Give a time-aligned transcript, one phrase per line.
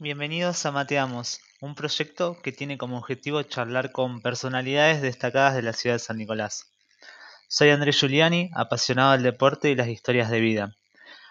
[0.00, 5.72] Bienvenidos a Mateamos, un proyecto que tiene como objetivo charlar con personalidades destacadas de la
[5.72, 6.72] ciudad de San Nicolás.
[7.46, 10.74] Soy Andrés Giuliani, apasionado del deporte y las historias de vida.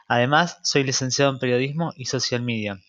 [0.07, 2.79] Además, soy licenciado en periodismo y social media.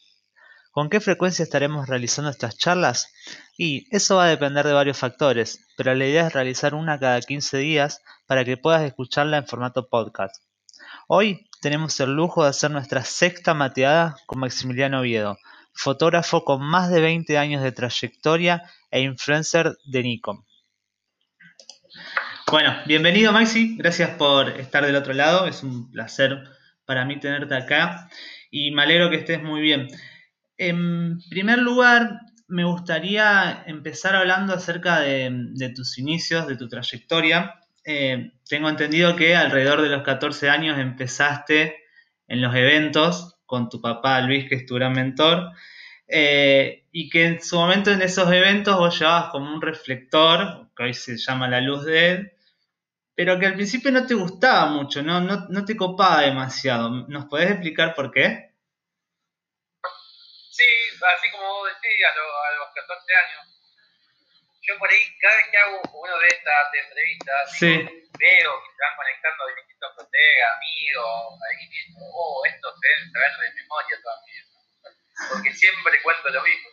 [0.71, 3.13] ¿Con qué frecuencia estaremos realizando estas charlas?
[3.59, 7.21] Y eso va a depender de varios factores, pero la idea es realizar una cada
[7.21, 10.37] 15 días para que puedas escucharla en formato podcast.
[11.09, 15.37] Hoy tenemos el lujo de hacer nuestra sexta mateada con Maximiliano Oviedo,
[15.75, 20.45] fotógrafo con más de 20 años de trayectoria e influencer de Nikon.
[22.51, 26.45] Bueno, bienvenido Maxi, gracias por estar del otro lado, es un placer
[26.85, 28.09] para mí tenerte acá
[28.51, 29.89] y me alegro que estés muy bien.
[30.57, 37.55] En primer lugar, me gustaría empezar hablando acerca de, tus inicios, de tu trayectoria.
[37.85, 41.77] Eh, tengo entendido que alrededor de los 14 años empezaste
[42.29, 45.53] en los eventos con tu papá Luis, que es tu gran mentor,
[46.07, 50.83] eh, y que en su momento en esos eventos vos llevabas como un reflector, que
[50.83, 52.33] hoy se llama la luz de él,
[53.15, 56.91] pero que al principio no te gustaba mucho, no, no, te copaba demasiado.
[57.09, 58.55] ¿Nos podés explicar por qué?
[60.51, 63.54] Sí, así como vos decís, a, los 14 años,
[64.67, 68.97] yo por ahí, cada vez que hago uno de estas entrevistas, veo que se van
[68.97, 74.43] conectando distintos colegas, amigos, ahí mismo, oh, esto se deben saber de memoria todavía,
[75.33, 76.71] porque siempre cuento lo mismo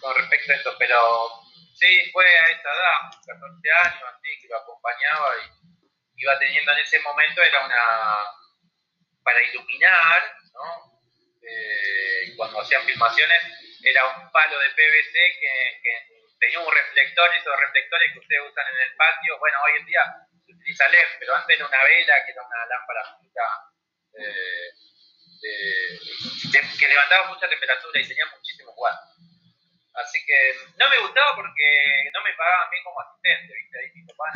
[0.00, 1.42] con respecto a esto, pero
[1.74, 6.78] sí, fue a esa edad, 14 años, así, que lo acompañaba y iba teniendo en
[6.78, 7.82] ese momento, era una,
[9.24, 10.94] para iluminar, ¿no?
[11.42, 13.42] Eh, cuando hacían filmaciones,
[13.82, 16.13] era un palo de PVC que, que
[16.44, 20.04] tenía un reflector, esos reflectores que ustedes usan en el patio, bueno, hoy en día
[20.44, 23.02] se utiliza LED, pero antes era una vela que era una lámpara
[24.16, 24.68] eh,
[26.78, 29.16] que levantaba mucha temperatura y tenía muchísimos watts.
[29.94, 33.78] Así que no me gustaba porque no me pagaban bien como asistente, ¿viste?
[33.78, 34.26] Ahí mi papá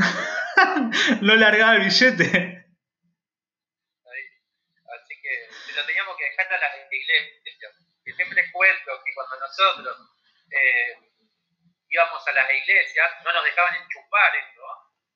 [1.22, 2.64] no largaba el billete.
[4.88, 7.74] Así que se lo teníamos que dejar a las iglesias.
[8.04, 9.96] Que siempre cuento que cuando nosotros
[10.50, 11.07] eh,
[11.88, 14.62] íbamos a las iglesias, no nos dejaban enchufar esto,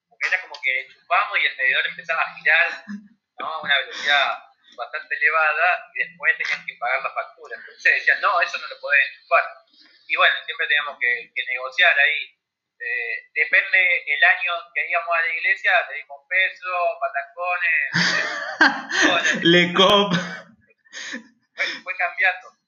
[0.08, 2.84] porque era como que enchufamos y el medidor empezaba a girar
[3.38, 3.46] ¿no?
[3.46, 4.38] a una velocidad
[4.76, 7.56] bastante elevada y después tenían que pagar la factura.
[7.56, 9.44] Entonces decían, no, eso no lo podés enchufar.
[10.08, 12.38] Y bueno, siempre teníamos que, negociar ahí.
[12.84, 17.92] Eh, depende el año que íbamos a la iglesia, te dimos peso, patacones,
[19.44, 20.12] Le cop.
[21.54, 22.61] Fue, fue cambiando.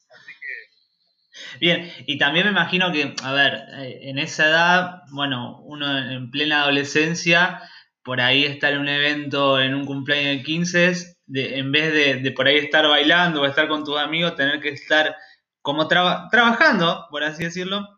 [1.60, 6.30] Bien, y también me imagino que, a ver, eh, en esa edad, bueno, uno en
[6.30, 7.60] plena adolescencia,
[8.02, 12.32] por ahí estar en un evento, en un cumpleaños de 15, de, en vez de,
[12.32, 15.16] por ahí estar bailando o estar con tus amigos, tener que estar
[15.62, 17.88] como trabajando, por así decirlo,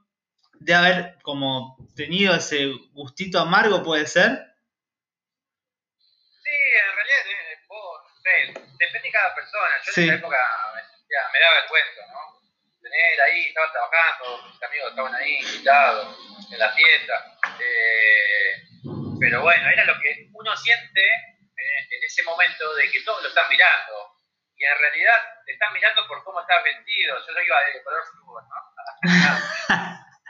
[0.60, 4.30] de haber como tenido ese gustito amargo, ¿puede ser?
[5.98, 7.18] Sí, en realidad,
[8.26, 9.74] eh, depende de cada persona.
[9.84, 10.36] Yo en esa época
[11.32, 12.16] me da vergüenza, ¿no?
[12.96, 16.16] Tener ahí, estaba trabajando, mis amigos estaban ahí invitados
[16.50, 17.14] en la fiesta.
[17.60, 18.62] Eh,
[19.20, 23.28] pero bueno, era lo que uno siente eh, en ese momento de que todos lo
[23.28, 24.16] están mirando.
[24.56, 25.14] Y en realidad
[25.44, 27.16] te están mirando por cómo estás vestido.
[27.26, 28.56] Yo no iba de color fútbol, ¿no?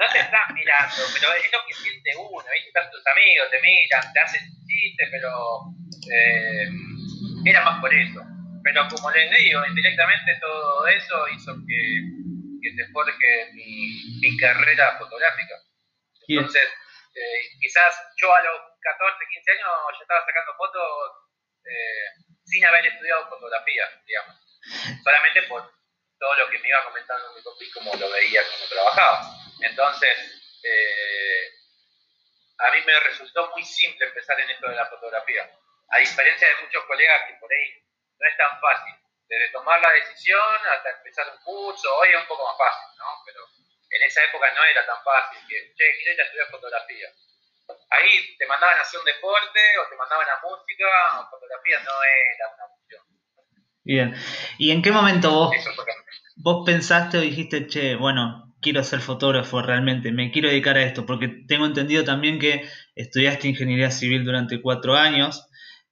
[0.01, 2.45] no te están mirando, pero es lo que siente uno.
[2.51, 2.69] ¿viste?
[2.69, 5.71] Están tus amigos, te miran, te hacen chistes, pero
[6.11, 6.69] eh,
[7.45, 8.21] era más por eso.
[8.65, 12.26] Pero como les digo, indirectamente todo eso hizo que
[12.67, 15.55] que se forje mi, mi carrera fotográfica.
[16.27, 16.69] Entonces,
[17.15, 20.83] eh, quizás yo a los 14, 15 años ya estaba sacando fotos
[21.65, 24.37] eh, sin haber estudiado fotografía, digamos.
[25.05, 25.73] Solamente por
[26.19, 29.21] todo lo que me iba comentando mi papi, como lo veía, como trabajaba.
[29.61, 30.19] Entonces,
[30.65, 31.51] eh,
[32.59, 35.49] a mí me resultó muy simple empezar en esto de la fotografía.
[35.91, 37.85] A diferencia de muchos colegas que por ahí
[38.19, 42.27] no es tan fácil desde tomar la decisión hasta empezar un curso, hoy es un
[42.27, 43.07] poco más fácil, ¿no?
[43.25, 43.41] Pero
[43.91, 47.09] en esa época no era tan fácil, que, che, quiero ir a estudiar fotografía.
[47.91, 50.87] Ahí te mandaban a hacer un deporte o te mandaban a música,
[51.21, 53.03] o fotografía no era una opción.
[53.83, 54.15] Bien,
[54.59, 55.51] ¿y en qué momento vos,
[56.37, 61.07] vos pensaste o dijiste, che, bueno, quiero ser fotógrafo realmente, me quiero dedicar a esto?
[61.07, 65.46] Porque tengo entendido también que estudiaste ingeniería civil durante cuatro años,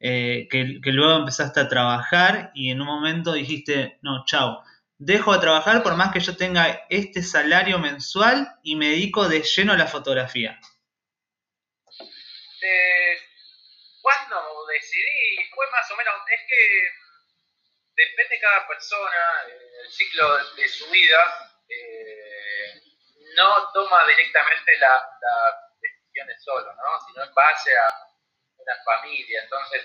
[0.07, 4.63] eh, que, luego empezaste a trabajar y en un momento dijiste, no, chao,
[4.99, 9.41] dejo de trabajar por más que yo tenga este salario mensual y me dedico de
[9.41, 10.61] lleno a la fotografía?
[12.61, 13.19] Eh,
[14.03, 16.91] cuando decidí, fue más o menos, es que
[17.97, 22.83] depende de cada persona, el ciclo de su vida, eh,
[23.37, 25.01] no toma directamente las
[25.81, 27.07] decisiones solo, ¿no?
[27.09, 27.94] sino en base a
[28.65, 29.43] una familia.
[29.43, 29.85] Entonces,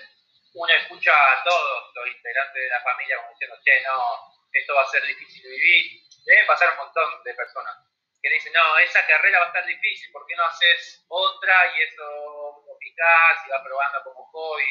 [0.54, 4.82] uno escucha a todos los integrantes de la familia como diciendo, che, no, esto va
[4.82, 6.02] a ser difícil de vivir.
[6.24, 7.76] Debe pasar un montón de personas
[8.22, 11.82] que dicen, no, esa carrera va a estar difícil, ¿por qué no haces otra y
[11.82, 14.64] eso lo picás y vas probando como hobby?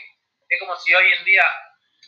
[0.47, 1.45] Es como si hoy en día,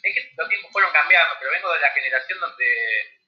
[0.04, 3.22] es que los tiempos fueron cambiando, pero vengo de la generación donde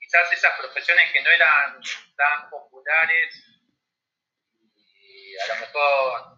[0.00, 1.80] quizás esas profesiones que no eran
[2.16, 3.44] tan populares
[4.60, 6.37] y a lo mejor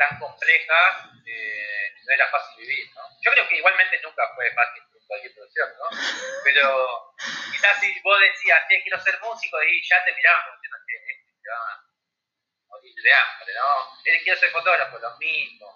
[0.00, 3.02] tan complejas, eh, no era fácil vivir, ¿no?
[3.20, 5.84] Yo creo que igualmente nunca fue fácil cualquier profesión, ¿no?
[6.44, 7.14] Pero
[7.52, 10.96] quizás si vos decías, che, quiero ser músico, y ya te miraban como diciendo, che,
[11.12, 11.84] este te va a
[12.70, 13.70] morir de hambre, ¿no?
[14.04, 15.66] Él quiero ser fotógrafo, lo mismo.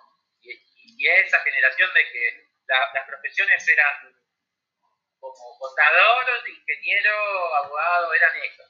[0.41, 4.15] Y, y, esa generación de que las profesiones eran
[5.21, 8.63] como contador, ingeniero, abogado, eran eso.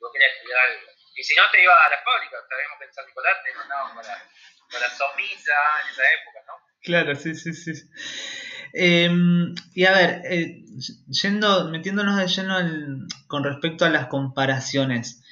[0.00, 0.90] Vos querías estudiar algo.
[1.14, 2.38] Y si no, te iba a la fábrica.
[2.48, 4.22] Sabemos que en San Nicolás te mandaban para,
[4.72, 5.52] para Somisa
[5.84, 6.52] en esa época, ¿no?
[6.82, 7.72] Claro, sí, sí, sí.
[8.72, 9.10] Eh,
[9.74, 10.64] y a ver, eh,
[11.08, 15.22] yendo, metiéndonos de lleno en, con respecto a las comparaciones,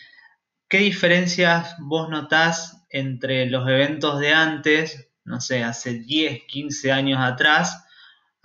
[0.68, 7.20] ¿qué diferencias vos notás entre los eventos de antes, no sé, hace 10, 15 años
[7.20, 7.86] atrás,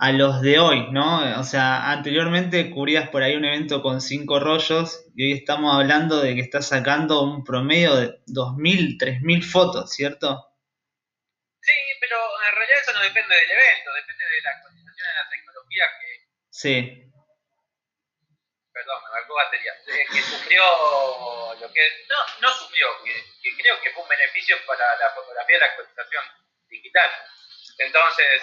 [0.02, 1.38] a los de hoy, ¿no?
[1.38, 6.20] O sea, anteriormente cubrías por ahí un evento con cinco rollos y hoy estamos hablando
[6.20, 10.44] de que estás sacando un promedio de 2.000, 3.000 fotos, ¿cierto?
[11.60, 15.28] Sí, pero en realidad eso no depende del evento, depende de la actualización de la
[15.30, 16.26] tecnología que...
[16.50, 17.12] Sí.
[18.72, 19.72] Perdón, me marcó batería.
[19.84, 20.64] que sufrió
[21.60, 22.06] lo que...
[22.08, 25.66] No, no sufrió, que, que creo que fue un beneficio para la fotografía de la
[25.66, 26.24] actualización
[26.68, 27.10] digital.
[27.78, 28.42] Entonces,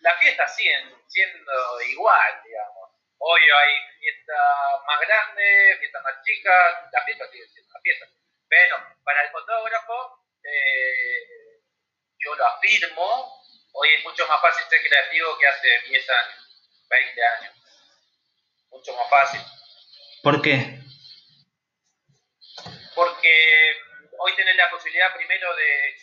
[0.00, 2.90] las fiestas siguen siendo igual, digamos.
[3.18, 8.06] Hoy hay fiestas más grandes, fiestas más chicas, la fiesta sigue siendo una fiesta.
[8.48, 11.36] Pero para el fotógrafo, eh,
[12.18, 13.35] yo lo afirmo,
[13.76, 17.54] hoy es mucho más fácil ser creativo que hace 10 años, 20 años.
[18.70, 19.40] Mucho más fácil.
[20.22, 20.80] ¿Por qué?
[22.94, 23.76] Porque
[24.18, 25.96] hoy tenés la posibilidad primero de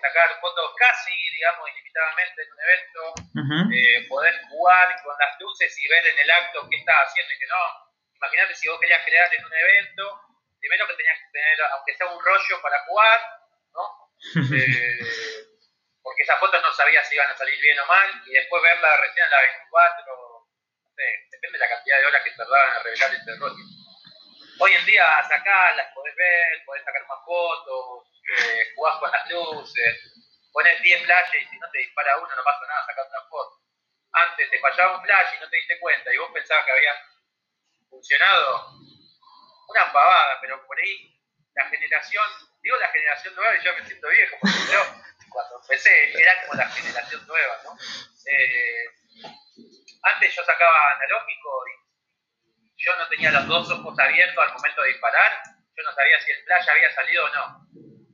[0.00, 5.88] sacar fotos casi, digamos, ilimitadamente en un evento, eh, poder jugar con las luces y
[5.88, 7.90] ver en el acto qué estás haciendo y qué no.
[8.16, 10.20] Imagínate si vos querías crear en un evento,
[10.58, 13.20] primero que tenías que tener, aunque sea un rollo para jugar,
[13.72, 14.10] ¿no?
[14.54, 15.49] Eh,
[16.02, 18.96] porque esas fotos no sabías si iban a salir bien o mal, y después verla
[18.96, 22.84] recién a la 24, no sé, depende de la cantidad de horas que tardaban en
[22.84, 23.64] revelar este rollo.
[24.58, 28.06] Hoy en día sacás, las podés ver, podés sacar más fotos,
[28.38, 30.12] eh, jugás con las luces,
[30.52, 33.60] pones 10 flashes y si no te dispara uno no pasa nada, sacas una foto.
[34.12, 36.92] Antes te fallaba un flash y no te diste cuenta y vos pensabas que había
[37.88, 38.70] funcionado.
[39.68, 41.16] Una pavada, pero por ahí
[41.54, 42.24] la generación,
[42.60, 44.82] digo la generación nueva y yo me siento viejo, porque yo
[45.30, 47.76] cuando empecé era como la generación nueva, ¿no?
[48.26, 48.84] Eh,
[50.02, 54.88] antes yo sacaba analógico y yo no tenía los dos ojos abiertos al momento de
[54.88, 55.42] disparar,
[55.76, 57.66] yo no sabía si el flash había salido o no.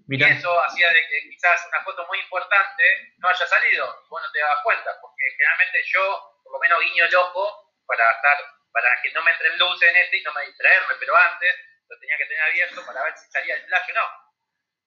[0.09, 2.85] Y eso hacía de que quizás una foto muy importante
[3.19, 6.81] no haya salido, y vos no te dabas cuenta, porque generalmente yo, por lo menos
[6.81, 8.37] guiño el ojo para estar,
[8.71, 11.55] para que no me entren luces en este y no me distraerme, pero antes
[11.89, 14.07] lo tenía que tener abierto para ver si salía el flash o no.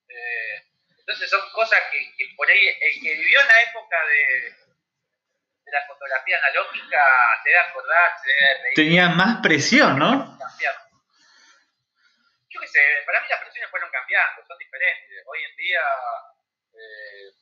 [0.10, 0.69] Eh,
[1.10, 2.06] entonces son cosas que,
[2.38, 4.54] por ahí el que vivió en la época de,
[5.66, 7.02] de la fotografía analógica
[7.42, 8.76] se debe acordar, se debe reír.
[8.76, 10.38] Tenía más presión, ¿no?
[12.50, 15.24] yo qué sé, para mí las presiones fueron cambiando, son diferentes.
[15.26, 15.82] Hoy en día
[16.74, 17.34] eh,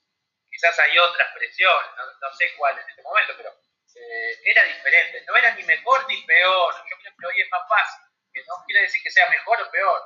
[0.50, 3.52] quizás hay otras presiones, no, sé cuál en este momento, pero
[3.96, 5.26] eh, era diferente.
[5.28, 6.74] No era ni mejor ni peor.
[6.90, 9.72] Yo creo que hoy es más fácil, que no quiere decir que sea mejor o
[9.72, 10.02] peor.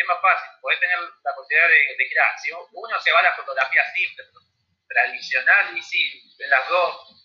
[0.00, 2.38] Es más fácil, podés tener la posibilidad de, de crear.
[2.40, 4.24] Si uno se va a la fotografía simple,
[4.88, 7.22] tradicional, y sí, en las dos,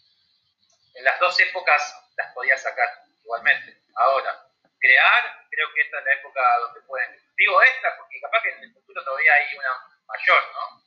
[0.94, 1.82] en las dos épocas
[2.18, 2.90] las podía sacar
[3.24, 3.78] igualmente.
[3.96, 4.46] Ahora,
[4.80, 7.18] crear, creo que esta es la época donde pueden.
[7.38, 9.72] Digo esta porque capaz que en el futuro todavía hay una
[10.06, 10.84] mayor, ¿no?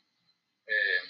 [0.66, 1.00] Eh,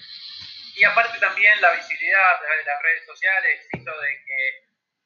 [0.77, 4.49] y aparte también la visibilidad a través de las redes sociales hizo de que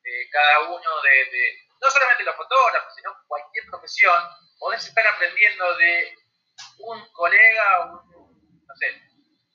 [0.04, 4.22] eh, cada uno de, no solamente los fotógrafos, sino cualquier profesión,
[4.62, 6.14] podés estar aprendiendo de
[6.78, 8.86] un colega, un, no sé,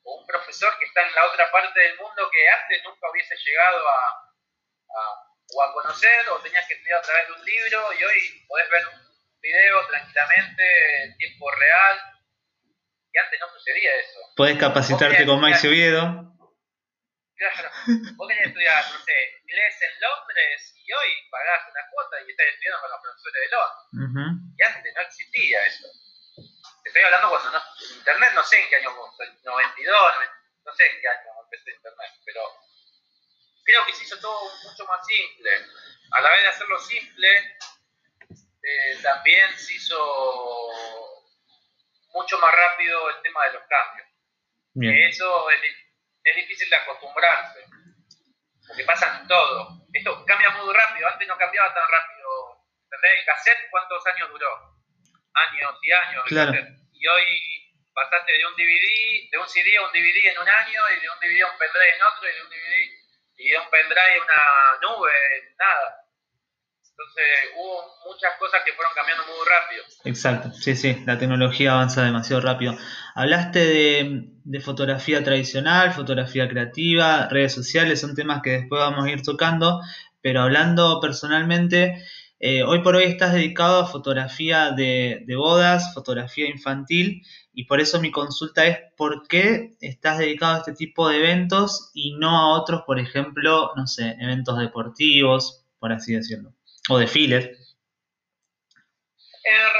[0.04, 3.34] o un profesor que está en la otra parte del mundo que antes nunca hubiese
[3.36, 4.28] llegado a
[5.54, 8.70] o a conocer o tenías que estudiar a través de un libro y hoy podés
[8.70, 12.00] ver un video tranquilamente en tiempo real
[13.12, 14.18] y antes no sucedía eso.
[14.36, 16.36] Podés capacitarte con Max Oviedo.
[17.36, 17.70] Claro,
[18.16, 19.12] vos querés estudiar, no sé,
[19.42, 23.48] inglés en Londres y hoy pagás una cuota y estás estudiando con los profesores de
[23.52, 24.54] Londres.
[24.56, 25.86] Y antes no existía eso.
[26.82, 27.62] Te estoy hablando cuando no,
[27.98, 28.96] Internet, no sé en qué año,
[29.44, 30.12] 92,
[30.64, 32.40] no sé en qué año empecé Internet, pero
[33.64, 35.50] creo que se hizo todo mucho más simple.
[36.12, 37.58] A la vez de hacerlo simple,
[38.62, 39.98] eh, también se hizo
[42.14, 44.08] mucho más rápido el tema de los cambios.
[45.10, 45.60] Eso es,
[46.24, 47.64] es, difícil de acostumbrarse,
[48.66, 49.87] porque pasan todo.
[49.98, 52.28] Esto cambia muy rápido, antes no cambiaba tan rápido.
[52.84, 53.18] ¿Entendés?
[53.18, 54.78] El cassette, ¿cuántos años duró?
[55.34, 56.24] Años y años.
[56.92, 57.26] Y hoy
[57.92, 61.10] pasaste de un DVD, de un CD a un DVD en un año, y de
[61.10, 62.98] un DVD a un pendrive en otro, y de un DVD
[63.38, 65.12] y de un pendrive a una nube,
[65.58, 66.04] nada.
[66.90, 69.84] Entonces hubo muchas cosas que fueron cambiando muy rápido.
[70.04, 72.74] Exacto, sí, sí, la tecnología avanza demasiado rápido.
[73.18, 73.58] Hablaste
[74.44, 79.80] de, fotografía tradicional, fotografía creativa, redes sociales, son temas que después vamos a ir tocando,
[80.20, 82.00] pero hablando personalmente,
[82.38, 87.22] eh, hoy por hoy estás dedicado a fotografía de, de, bodas, fotografía infantil,
[87.52, 91.90] y por eso mi consulta es por qué estás dedicado a este tipo de eventos
[91.94, 96.54] y no a otros, por ejemplo, no sé, eventos deportivos, por así decirlo
[96.88, 97.67] o desfiles.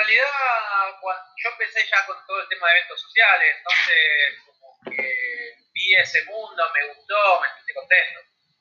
[0.09, 0.97] En realidad,
[1.37, 6.25] yo empecé ya con todo el tema de eventos sociales, entonces como que vi ese
[6.25, 8.21] mundo, me gustó, me sentí contento.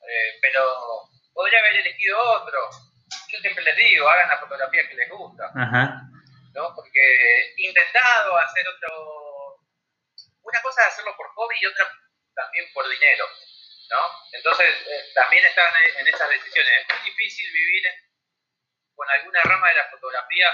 [0.09, 2.69] Eh, pero podría haber elegido otro.
[3.31, 5.49] Yo siempre les digo, hagan la fotografía que les gusta.
[6.53, 6.75] ¿no?
[6.75, 6.99] Porque
[7.55, 9.63] he intentado hacer otro...
[10.41, 11.89] Una cosa es hacerlo por hobby y otra
[12.35, 13.25] también por dinero.
[13.89, 14.01] ¿no?
[14.33, 16.73] Entonces, eh, también están en esas decisiones.
[16.81, 17.83] Es muy difícil vivir
[18.95, 20.49] con alguna rama de la fotografía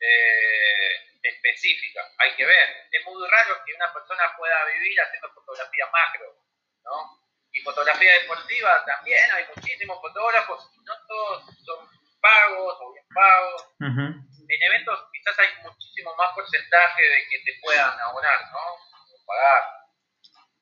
[0.00, 2.00] eh, específica.
[2.18, 2.88] Hay que ver.
[2.90, 6.36] Es muy raro que una persona pueda vivir haciendo fotografía macro,
[6.84, 7.20] ¿no?
[7.52, 11.88] Y fotografía deportiva también, hay muchísimos fotógrafos, no todos son
[12.20, 13.66] pagos o bien pagos.
[13.80, 18.90] En eventos quizás hay muchísimo más porcentaje de que te puedan abonar, ¿no?
[19.26, 19.62] pagar.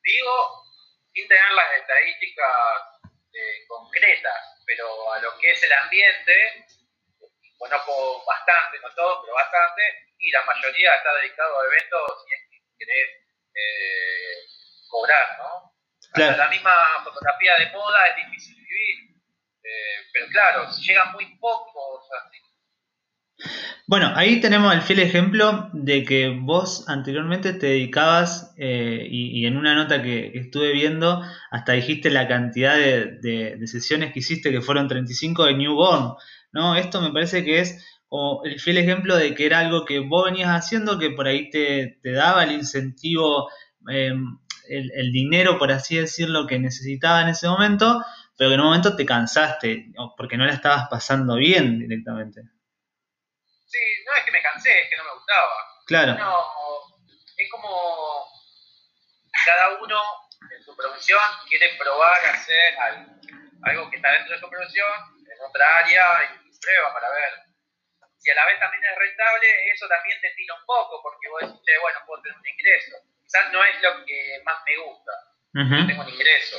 [0.03, 0.63] Digo,
[1.13, 3.01] sin tener las estadísticas
[3.33, 6.65] eh, concretas, pero a lo que es el ambiente,
[7.59, 9.83] conozco bastante, no todos, pero bastante,
[10.17, 13.09] y la mayoría está dedicado a eventos y es que querés
[13.53, 14.47] eh,
[14.87, 15.69] cobrar, ¿no?
[16.11, 16.37] Claro.
[16.37, 16.71] la misma
[17.03, 19.13] fotografía de moda es difícil vivir,
[19.63, 22.39] eh, pero claro, llegan muy pocos así.
[23.87, 29.57] Bueno, ahí tenemos el fiel ejemplo de que vos anteriormente te dedicabas, eh, y, en
[29.57, 34.61] una nota que, estuve viendo, hasta dijiste la cantidad de, de, sesiones que hiciste, que
[34.61, 36.15] fueron 35 de Newborn.
[36.51, 36.75] ¿No?
[36.75, 40.25] Esto me parece que es como el fiel ejemplo de que era algo que vos
[40.25, 43.49] venías haciendo, que por ahí te, daba el incentivo,
[43.87, 48.03] em, el, dinero, por así decirlo, que necesitaba en ese momento,
[48.37, 52.41] pero que en un momento te cansaste, porque no la estabas pasando bien directamente.
[53.65, 55.53] Sí, no es que me cansé, es que no me gustaba.
[55.85, 56.13] Claro.
[56.15, 56.35] No,
[57.37, 58.25] es como
[59.45, 59.97] cada uno
[60.55, 62.73] en su profesión quiere probar hacer
[63.61, 67.33] algo que está dentro de su profesión otra área y prueba para ver.
[68.17, 71.41] Si a la vez también es rentable, eso también te tira un poco, porque vos
[71.41, 72.97] decís, bueno, puedo tener un ingreso.
[73.23, 75.11] Quizás no es lo que más me gusta,
[75.53, 76.57] tengo un ingreso.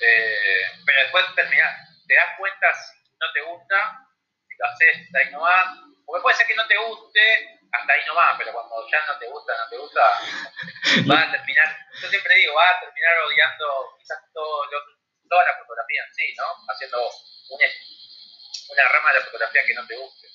[0.00, 1.72] Eh, pero después terminar,
[2.06, 4.06] te das cuenta si no te gusta,
[4.48, 5.74] si lo haces, hasta ahí no va.
[6.04, 9.18] Porque puede ser que no te guste, hasta ahí no va, pero cuando ya no
[9.18, 10.00] te gusta, no te gusta,
[11.06, 14.78] vas a terminar, yo siempre digo, vas a terminar odiando quizás todo lo,
[15.28, 16.44] toda la fotografía en sí, ¿no?
[16.68, 17.12] Haciendo un
[18.82, 20.28] una rama de la fotografía que no te guste.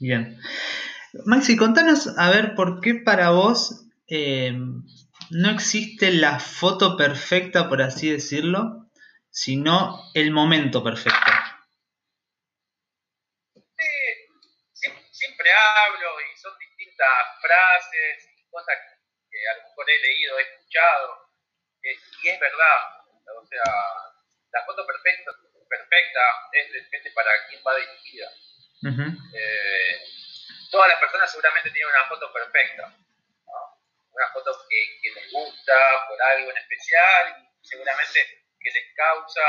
[0.00, 0.40] Bien.
[1.26, 4.52] Maxi, contanos a ver por qué para vos eh,
[5.30, 8.90] no existe la foto perfecta, por así decirlo,
[9.30, 11.32] sino el momento perfecto.
[14.74, 17.08] Sí, siempre hablo y son distintas
[17.40, 18.76] frases y cosas
[19.30, 21.30] que a lo mejor he leído, he escuchado,
[21.82, 23.02] eh, y es verdad.
[23.40, 23.62] O sea,
[24.52, 25.30] la foto perfecta
[25.92, 28.28] perfecta es depende para quién va dirigida.
[29.34, 30.04] Eh,
[30.70, 32.94] todas las personas seguramente tienen una foto perfecta,
[34.10, 39.42] una foto que, les gusta por algo en especial y seguramente que les causa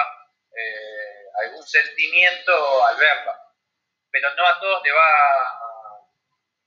[0.56, 3.40] eh, algún sentimiento al verla.
[4.12, 5.48] Pero no a todos les va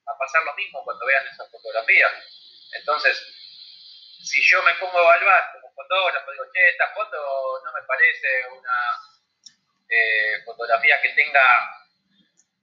[0.06, 2.08] a, pasar lo mismo cuando vean esa fotografía.
[2.72, 3.20] Entonces,
[4.24, 8.46] si yo me pongo a evaluar como fotógrafo, digo, che, esta foto no me parece
[8.48, 8.72] una
[9.88, 11.42] eh, fotografía que tenga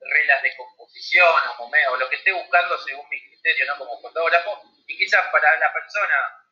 [0.00, 3.78] reglas de composición o, o lo que esté buscando según mi criterio, ¿no?
[3.78, 6.44] Como fotógrafo, y quizás para la persona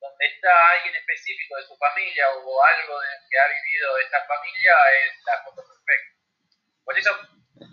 [0.00, 5.24] donde está alguien específico de su familia o algo que ha vivido esta familia es
[5.24, 6.16] la foto perfecta.
[6.84, 7.10] Por eso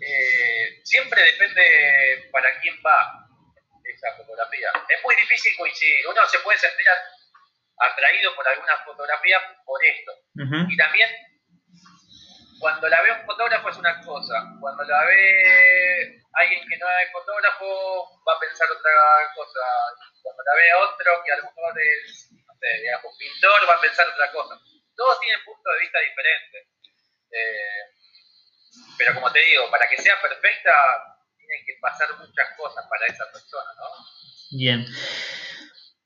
[0.00, 3.24] eh, siempre depende para quién va
[3.84, 4.72] esa fotografía.
[4.88, 6.06] Es muy difícil coincidir.
[6.08, 6.86] Uno se puede sentir
[7.76, 10.12] atraído por alguna fotografía por esto.
[10.68, 11.10] Y también,
[12.64, 14.40] cuando la ve un fotógrafo es una cosa.
[14.58, 18.90] Cuando la ve alguien que no es fotógrafo, va a pensar otra
[19.36, 19.60] cosa.
[20.22, 23.80] Cuando la ve otro, que a lo mejor es, no sé, digamos, pintor, va a
[23.82, 24.58] pensar otra cosa.
[24.96, 26.64] Todos tienen puntos de vista diferentes.
[27.36, 27.84] Eh,
[28.96, 30.72] pero como te digo, para que sea perfecta,
[31.36, 33.92] tienen que pasar muchas cosas para esa persona, ¿no?
[34.56, 34.86] Bien.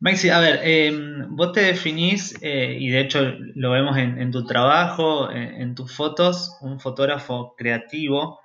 [0.01, 3.21] Maxi, a ver, em, vos te definís, eh, y de hecho
[3.57, 8.41] lo vemos en, tu trabajo, en, tus fotos, un fotógrafo creativo.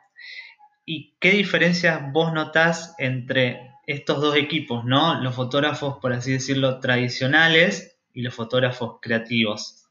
[0.83, 5.21] ¿Y qué diferencias vos notás entre estos dos equipos, ¿no?
[5.21, 9.85] Los fotógrafos, por así decirlo, tradicionales y los fotógrafos creativos.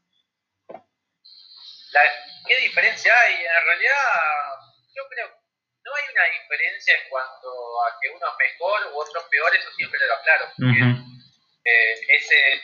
[2.45, 3.35] ¿Qué diferencia hay?
[3.35, 3.95] En realidad,
[4.93, 5.39] yo creo que
[5.85, 9.71] no hay una diferencia en cuanto a que uno es mejor u otro peor, eso
[9.77, 11.13] siempre lo aclaro.
[11.65, 12.61] Eh, ese,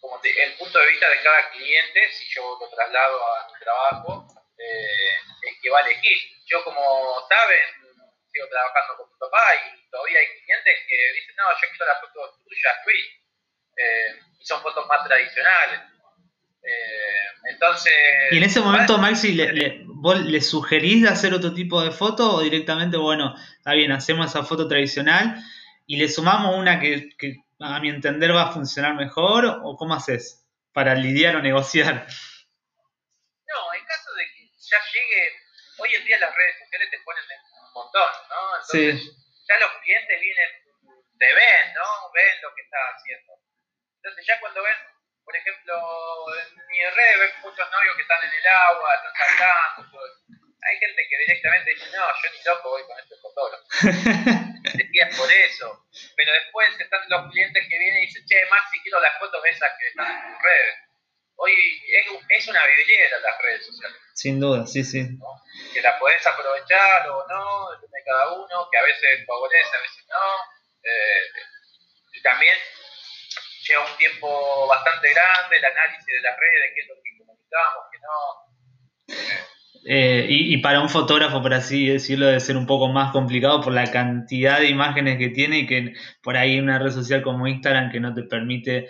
[0.00, 4.28] como el punto de vista de cada cliente, si yo lo traslado a mi trabajo,
[4.58, 6.18] eh, es que va a elegir.
[6.46, 7.66] Yo, como saben,
[8.32, 12.00] sigo trabajando con mi papá y todavía hay clientes que dicen, no, yo quiero las
[12.00, 12.74] fotos tuyas,
[13.76, 15.80] eh, y son fotos más tradicionales.
[16.62, 17.92] Eh, entonces.
[18.32, 22.34] Y en ese momento, Maxi, le, ¿vos le sugerís de hacer otro tipo de foto
[22.34, 25.42] o directamente, bueno, está bien, hacemos esa foto tradicional
[25.86, 29.94] y le sumamos una que, que a mi entender va a funcionar mejor o cómo
[29.94, 32.06] haces para lidiar o negociar?
[33.46, 35.32] No, en caso de que ya llegue,
[35.78, 38.56] hoy en día las redes sociales te ponen un montón, ¿no?
[38.56, 39.00] Entonces
[39.48, 40.50] ya los clientes vienen,
[41.18, 42.12] te ven, ¿no?
[42.12, 43.32] Ven lo que estás haciendo.
[44.02, 44.96] Entonces ya cuando ven
[45.26, 45.74] por ejemplo,
[46.38, 49.98] en mi red ves muchos novios que están en el agua, están saltando.
[50.66, 53.64] Hay gente que directamente dice, no, yo ni loco voy con este fotógrafo.
[54.76, 55.86] Te por eso.
[56.16, 59.70] Pero después están los clientes que vienen y dicen, che, Maxi, quiero las fotos esas
[59.78, 60.74] que están en tus redes.
[61.36, 63.98] Hoy es, es una vidriera las redes sociales.
[64.14, 65.06] Sin duda, sí, sí.
[65.72, 69.80] Que la podés aprovechar o no, depende de cada uno, que a veces favorece, a
[69.80, 70.56] veces no.
[70.82, 71.30] Eh,
[72.14, 72.56] y también
[73.68, 77.84] lleva un tiempo bastante grande el análisis de las redes, qué es lo que comunicamos,
[77.92, 78.46] que no.
[79.08, 79.45] Eh,
[79.88, 83.90] y, para un fotógrafo, por así decirlo, debe ser un poco más complicado por la
[83.90, 88.00] cantidad de imágenes que tiene y que por ahí una red social como Instagram que
[88.00, 88.88] no te permite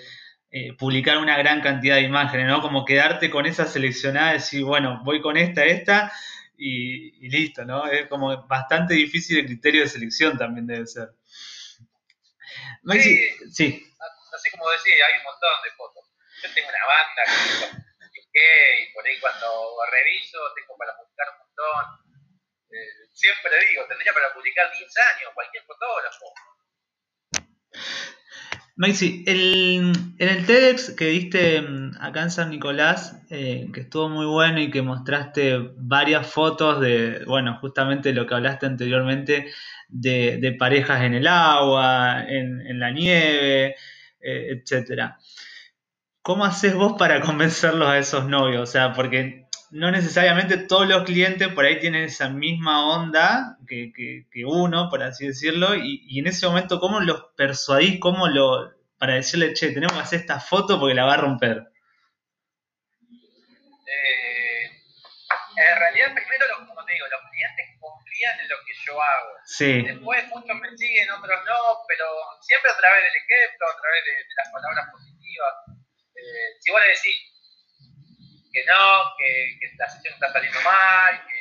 [0.50, 2.62] eh, publicar una gran cantidad de imágenes, ¿no?
[2.62, 6.12] Como quedarte con esa seleccionada, decir, bueno, voy con esta, esta
[6.56, 7.86] y, listo, ¿no?
[7.86, 11.10] Es como bastante difícil el criterio de selección también debe ser.
[12.90, 13.20] sí.
[13.50, 13.86] sí
[14.36, 16.04] así como decía, hay un montón de fotos.
[16.42, 17.85] Yo tengo una banda que
[18.36, 19.46] y por ahí cuando
[19.90, 21.84] reviso tengo para publicar un montón.
[22.70, 26.26] Eh, siempre digo, tendría para publicar 10 años, cualquier fotógrafo.
[28.78, 34.26] Maxi, en el TEDx que diste mm, acá en San Nicolás, eh, que estuvo muy
[34.26, 39.50] bueno y que mostraste varias fotos de, bueno, justamente lo que hablaste anteriormente,
[39.88, 43.76] de, parejas en el agua, en, la nieve,
[44.20, 45.18] eh, etcétera.
[46.26, 48.60] ¿Cómo haces vos para convencerlos a esos novios?
[48.60, 53.92] O sea, porque no necesariamente todos los clientes por ahí tienen esa misma onda que,
[54.44, 58.00] uno, por así decirlo, y, en ese momento, ¿cómo los persuadís?
[58.00, 61.62] ¿Cómo lo, para decirle, che, tenemos que hacer esta foto porque la va a romper?
[63.86, 67.66] Eh, en realidad, primero, como te digo, los clientes
[68.42, 69.30] en lo que yo hago.
[69.94, 72.06] Después muchos me siguen, otros no, pero
[72.40, 75.85] siempre a través del ejemplo, a través de, las palabras positivas.
[76.26, 77.16] Eh, si vos le decís
[78.52, 81.38] que no, que, que, la sesión está saliendo mal, que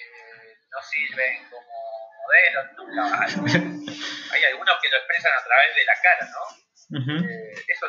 [0.70, 1.74] no sirven como
[2.22, 3.26] modelos, nunca
[4.34, 6.44] hay, algunos que lo expresan a través de la cara, ¿no?
[7.26, 7.88] Eh, eso,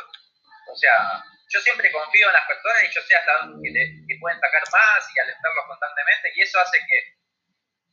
[0.72, 4.18] o sea, yo siempre confío en las personas y yo sé hasta dónde que, que
[4.20, 7.16] pueden sacar más y alentarlos constantemente y eso hace que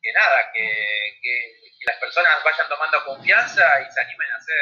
[0.04, 4.56] que nada, que, que, las personas vayan tomando confianza y se animen a hacer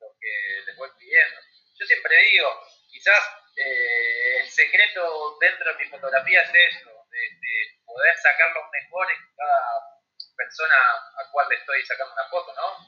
[0.00, 1.40] lo que les voy pidiendo.
[1.78, 3.18] Yo siempre digo, quizás
[3.58, 7.28] eh, el secreto dentro de mi fotografía es eso, de,
[7.84, 9.60] poder sacar lo mejor en cada
[10.36, 10.76] persona
[11.18, 12.86] a cual le estoy sacando una foto, ¿no?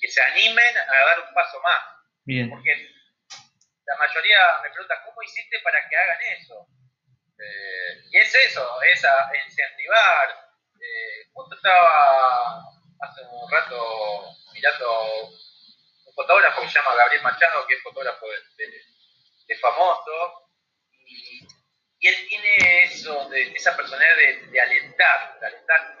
[0.00, 1.80] Que, se animen a dar un paso más.
[2.24, 2.48] Bien.
[2.50, 2.70] Porque
[3.84, 6.68] la mayoría me pregunta, ¿cómo hiciste para que hagan eso?
[7.38, 10.28] Eh, y es eso, es a incentivar,
[10.80, 12.62] eh, justo estaba
[13.00, 15.28] hace un rato mirando
[16.04, 18.66] un fotógrafo que se llama Gabriel Machado, que es fotógrafo de,
[19.56, 20.50] famoso,
[21.06, 21.46] y,
[22.00, 25.98] él tiene eso, de, esa personalidad de, alentar, de alentar.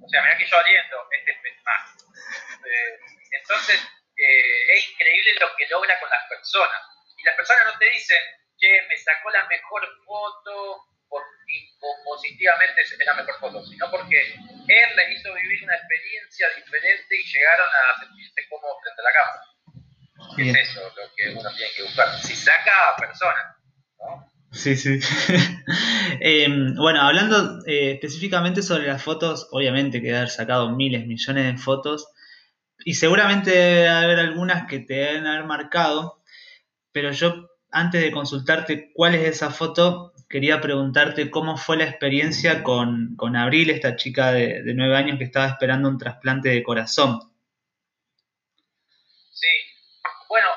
[0.00, 2.04] o sea, mira que yo aliento, este es más.
[2.64, 2.98] Eh,
[3.32, 3.80] entonces,
[4.16, 6.82] eh, es increíble lo que logra con las personas.
[7.16, 8.22] Y las personas no te dicen,
[8.58, 11.22] que me sacó la mejor foto por,
[12.04, 17.24] positivamente es la mejor foto, sino porque él le hizo vivir una experiencia diferente y
[17.24, 19.57] llegaron a sentirse cómodos frente a la cámara.
[20.38, 22.20] Es eso lo que uno tiene que buscar.
[22.22, 23.56] Si saca a personas.
[24.52, 24.98] Sí, sí.
[26.20, 31.58] Em, bueno, hablando eh, específicamente sobre las fotos, obviamente que haber sacado miles, millones de
[31.62, 32.08] fotos
[32.84, 36.22] y seguramente debe haber algunas que te deben haber marcado,
[36.92, 42.62] pero yo antes de consultarte cuál es esa foto, quería preguntarte cómo fue la experiencia
[42.62, 47.20] con, Abril, esta chica de, nueve años que estaba esperando un trasplante de corazón.
[49.32, 49.48] Sí,
[50.28, 50.48] bueno,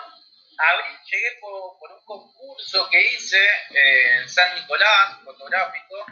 [0.57, 1.61] Abril llegué por,
[2.17, 2.50] un
[2.89, 6.05] que hice en San Nicolás, fotográfico,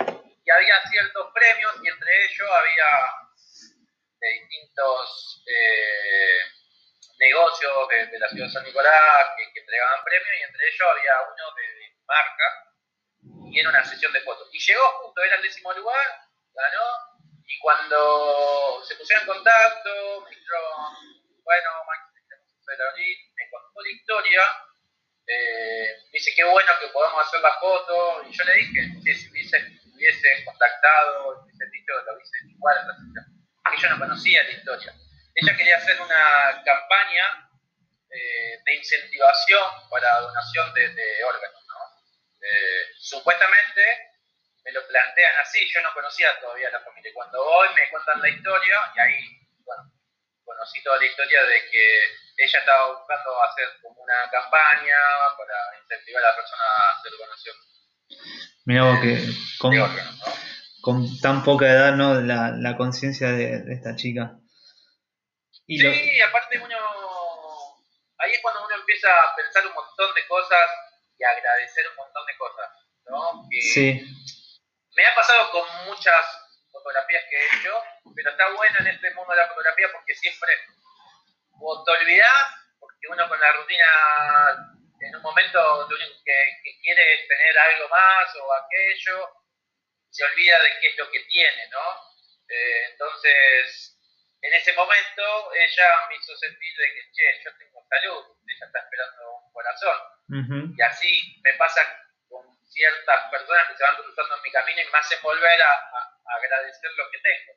[0.43, 2.85] y había ciertos premios y entre ellos había
[4.19, 5.43] distintos...
[5.45, 6.59] Eh,
[7.19, 11.55] negocios de, la ciudad de San Nicolás que, entregaban premios y entre ellos había uno
[11.55, 11.69] de,
[12.07, 12.47] marca
[13.51, 14.49] y era una sesión de fotos.
[14.51, 16.07] Y llegó justo, era el décimo lugar,
[16.53, 16.87] ganó
[17.45, 24.43] y cuando se pusieron en contacto me dijeron, bueno, Max, me contó la historia,
[25.29, 28.81] eh, dice qué bueno que podamos hacer la foto y yo le dije,
[29.13, 29.57] si hubiese,
[29.93, 33.25] hubiese contactado, hubiese dicho lo hubiese igual en la sesión,
[33.69, 34.93] que yo no conocía la historia
[35.41, 37.49] ella quería hacer una campaña
[38.09, 41.63] eh, de incentivación para donación de, órganos.
[41.67, 41.75] ¿no?
[42.41, 43.81] Eh, supuestamente
[44.63, 47.11] me lo plantean así, yo no conocía todavía la familia.
[47.13, 49.19] Cuando voy me cuentan la historia y ahí,
[49.63, 49.83] bueno,
[50.43, 52.01] conocí toda la historia de que
[52.39, 54.95] ella estaba buscando hacer como una campaña
[55.37, 57.55] para incentivar a la persona a hacer donación.
[58.65, 59.27] Mira vos que
[59.59, 59.73] con,
[60.81, 62.15] con, tan poca edad, ¿no?
[62.21, 64.39] La, la conciencia de, de, esta chica
[65.77, 66.77] sí, aparte uno,
[68.17, 70.65] ahí es cuando uno empieza a pensar un montón de cosas
[71.17, 72.69] y a agradecer un montón de cosas,
[73.05, 73.47] ¿no?
[73.73, 74.01] sí.
[74.95, 76.25] Me ha pasado con muchas
[76.71, 77.71] fotografías que he hecho,
[78.15, 80.49] pero está bueno en este mundo de la fotografía porque siempre
[81.59, 82.47] vos te olvidás,
[82.79, 83.85] porque uno con la rutina
[85.01, 89.29] en un momento lo único que, quiere es tener algo más o aquello,
[90.09, 92.09] se olvida de qué es lo que tiene, ¿no?
[92.47, 93.99] Eh, entonces,
[94.41, 98.79] en ese momento ella me hizo sentir de que, che, yo tengo salud, ella está
[98.79, 99.97] esperando un corazón.
[100.77, 101.81] Y así me pasa
[102.27, 106.15] con ciertas personas que se van cruzando en mi camino y me hacen volver a,
[106.37, 107.53] agradecer lo que tengo.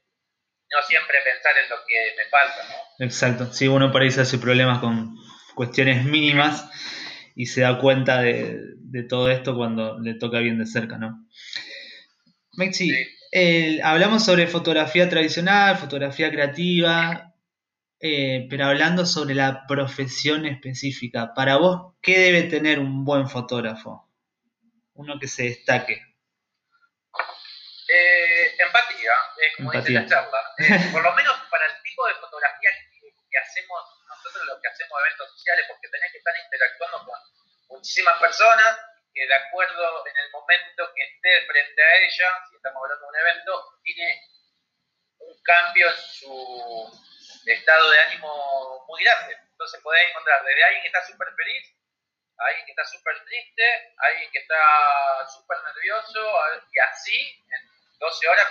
[0.72, 3.04] No siempre pensar en lo que me falta, ¿no?
[3.04, 3.52] Exacto.
[3.52, 5.16] Sí, uno por ahí se hace problemas con
[5.54, 6.68] cuestiones mínimas
[7.34, 11.26] y se da cuenta de, de todo esto cuando le toca bien de cerca, ¿no?
[12.54, 12.90] Mexi,
[13.82, 17.32] hablamos sobre fotografía tradicional, fotografía creativa,
[18.04, 24.10] eh, pero hablando sobre la profesión específica, para vos, ¿qué debe tener un buen fotógrafo?
[24.94, 26.02] Uno que se destaque.
[27.88, 29.14] Eh, empatía,
[29.56, 30.42] como dice la charla.
[30.58, 35.00] Eh, por lo menos para el tipo de fotografía que, hacemos nosotros, los que hacemos
[35.00, 37.18] eventos sociales, porque tenés que estar interactuando con
[37.68, 38.78] muchísimas personas
[39.14, 43.08] que de acuerdo en el momento que esté frente a ella, si estamos hablando de
[43.08, 44.20] un evento, tiene
[45.18, 47.02] un cambio en su
[47.46, 49.36] estado de ánimo muy grande.
[49.50, 51.74] Entonces podés encontrar desde alguien que está súper feliz,
[52.38, 56.20] a alguien que está súper triste, a alguien que está súper nervioso,
[56.72, 57.71] y así en
[58.02, 58.48] 12 horas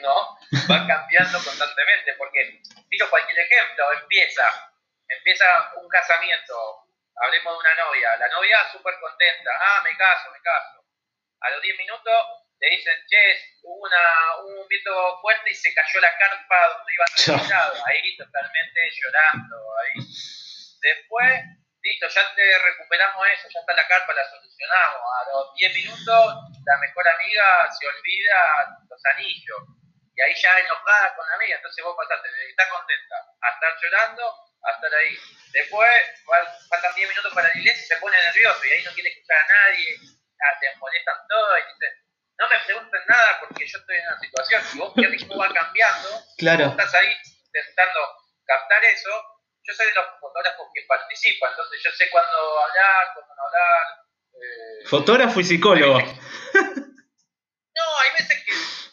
[0.00, 0.38] no
[0.70, 2.14] va cambiando constantemente.
[2.14, 4.44] Porque, tiro cualquier ejemplo, empieza,
[5.08, 10.40] empieza un casamiento, hablemos de una novia, la novia súper contenta, ah, me caso, me
[10.40, 10.84] caso.
[11.40, 12.26] A los 10 minutos
[12.58, 17.52] le dicen, che, hubo una, un viento fuerte y se cayó la carpa donde iban
[17.52, 20.00] a ahí totalmente llorando, ahí.
[20.80, 21.40] Después,
[21.86, 25.00] listo, ya te recuperamos eso, ya está la carpa, la solucionamos.
[25.00, 26.34] A los 10 minutos,
[26.66, 28.38] la mejor amiga se olvida
[28.90, 29.62] los anillos.
[30.16, 33.72] Y ahí ya enojada con la amiga, entonces vos pasaste de estar contenta a estar
[33.80, 35.16] llorando a estar ahí.
[35.52, 35.90] Después
[36.68, 39.36] faltan 10 minutos para la iglesia y se pone nervioso y ahí no quiere escuchar
[39.38, 39.96] a nadie,
[40.42, 41.92] ah, te molestan todo y dicen,
[42.38, 44.62] no me pregunten nada porque yo estoy en una situación.
[44.74, 46.66] Y vos querés cómo va cambiando, claro.
[46.66, 48.00] estás ahí intentando
[48.44, 49.10] captar eso.
[49.66, 53.86] Yo soy de los fotógrafos que participan, entonces yo sé cuándo hablar, cuándo no hablar.
[54.34, 55.98] Eh, Fotógrafo y psicólogo.
[55.98, 58.52] no, hay veces que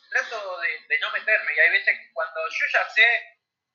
[0.10, 3.06] trato de, de no meterme y hay veces que cuando yo ya sé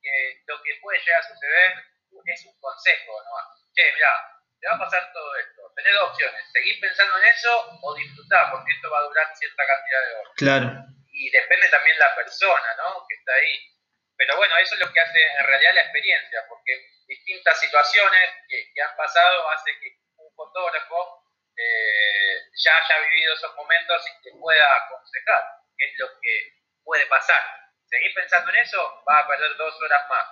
[0.03, 1.89] que lo que puede llegar a suceder
[2.29, 3.47] es un consejo nomás.
[3.73, 4.13] Che, mirá,
[4.61, 5.63] te va a pasar todo esto.
[5.77, 9.63] Tenés dos opciones, seguir pensando en eso o disfrutar, porque esto va a durar cierta
[9.67, 10.33] cantidad de horas.
[10.37, 10.69] Claro.
[11.13, 13.07] Y depende también la persona, ¿no?
[13.09, 13.78] Que está ahí.
[14.19, 16.75] Pero bueno, eso es lo que hace en realidad la experiencia, porque
[17.07, 21.23] distintas situaciones que, que han pasado hace que un fotógrafo
[21.57, 25.43] eh, ya haya vivido esos momentos y te pueda aconsejar
[25.77, 26.53] qué es lo que
[26.83, 27.41] puede pasar.
[27.87, 30.27] Seguir pensando en eso, vas a perder dos horas más.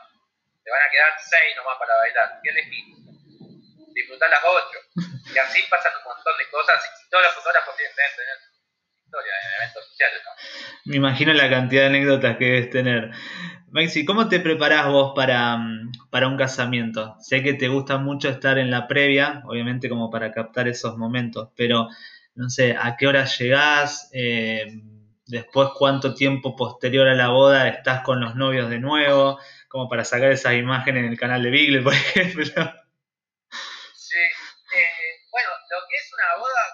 [0.65, 2.41] Te van a quedar seis nomás para bailar.
[2.43, 2.87] ¿Qué elegís?
[3.95, 4.79] Disfrutar las ocho.
[5.33, 8.39] Y así pasan un montón de cosas y todos los fotógrafos tienen tener
[9.07, 10.23] historia en eventos sociales.
[10.85, 13.11] Me imagino la cantidad de anécdotas que debes tener.
[13.77, 17.15] Maxi, ¿cómo te preparás vos para, mm, para, un casamiento?
[17.21, 21.51] Sé que te gusta mucho estar en la previa, obviamente como para captar esos momentos,
[21.55, 21.87] pero
[22.35, 24.09] no sé, ¿a qué hora llegás?
[24.15, 24.81] Eh,
[25.27, 29.39] después, ¿cuánto tiempo posterior a la boda estás con los novios de nuevo?
[29.69, 32.47] Como para sacar esas imágenes en el canal de Bigle, por ejemplo.
[33.95, 36.65] Sí, eh, bueno, lo que es una boda,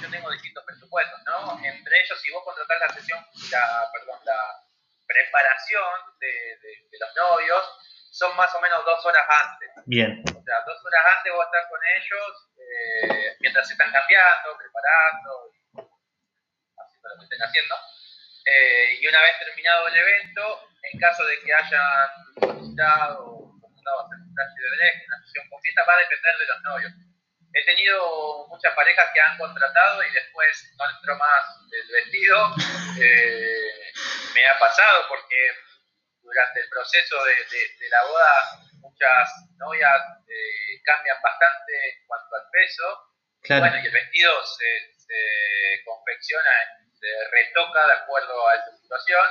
[0.00, 1.58] yo tengo distintos presupuestos, ¿no?
[1.58, 3.18] Entre ellos, si vos contratás la sesión,
[3.50, 4.65] la, perdón, la
[5.16, 6.28] preparación de,
[6.60, 7.64] de, los novios
[8.10, 9.70] son más o menos dos horas antes.
[9.86, 10.22] Bien.
[10.28, 15.30] O sea, dos horas antes vos estás con ellos eh, mientras se están cambiando, preparando,
[16.76, 17.74] haciendo lo que estén haciendo.
[18.44, 24.06] Eh, y una vez terminado el evento, en caso de que hayan solicitado o solicitado
[24.06, 26.92] hacer un traje de break, una sesión con fiesta, va a depender de los novios.
[27.56, 32.54] He tenido muchas parejas que han contratado y después no entró más el vestido.
[33.00, 33.92] Eh,
[34.34, 35.52] me ha pasado porque
[36.20, 42.42] durante el proceso de, de, la boda muchas novias eh, cambian bastante en cuanto al
[42.52, 42.84] peso.
[43.48, 46.50] Bueno, y el vestido se, se confecciona,
[46.92, 49.26] se retoca de acuerdo a esa situación.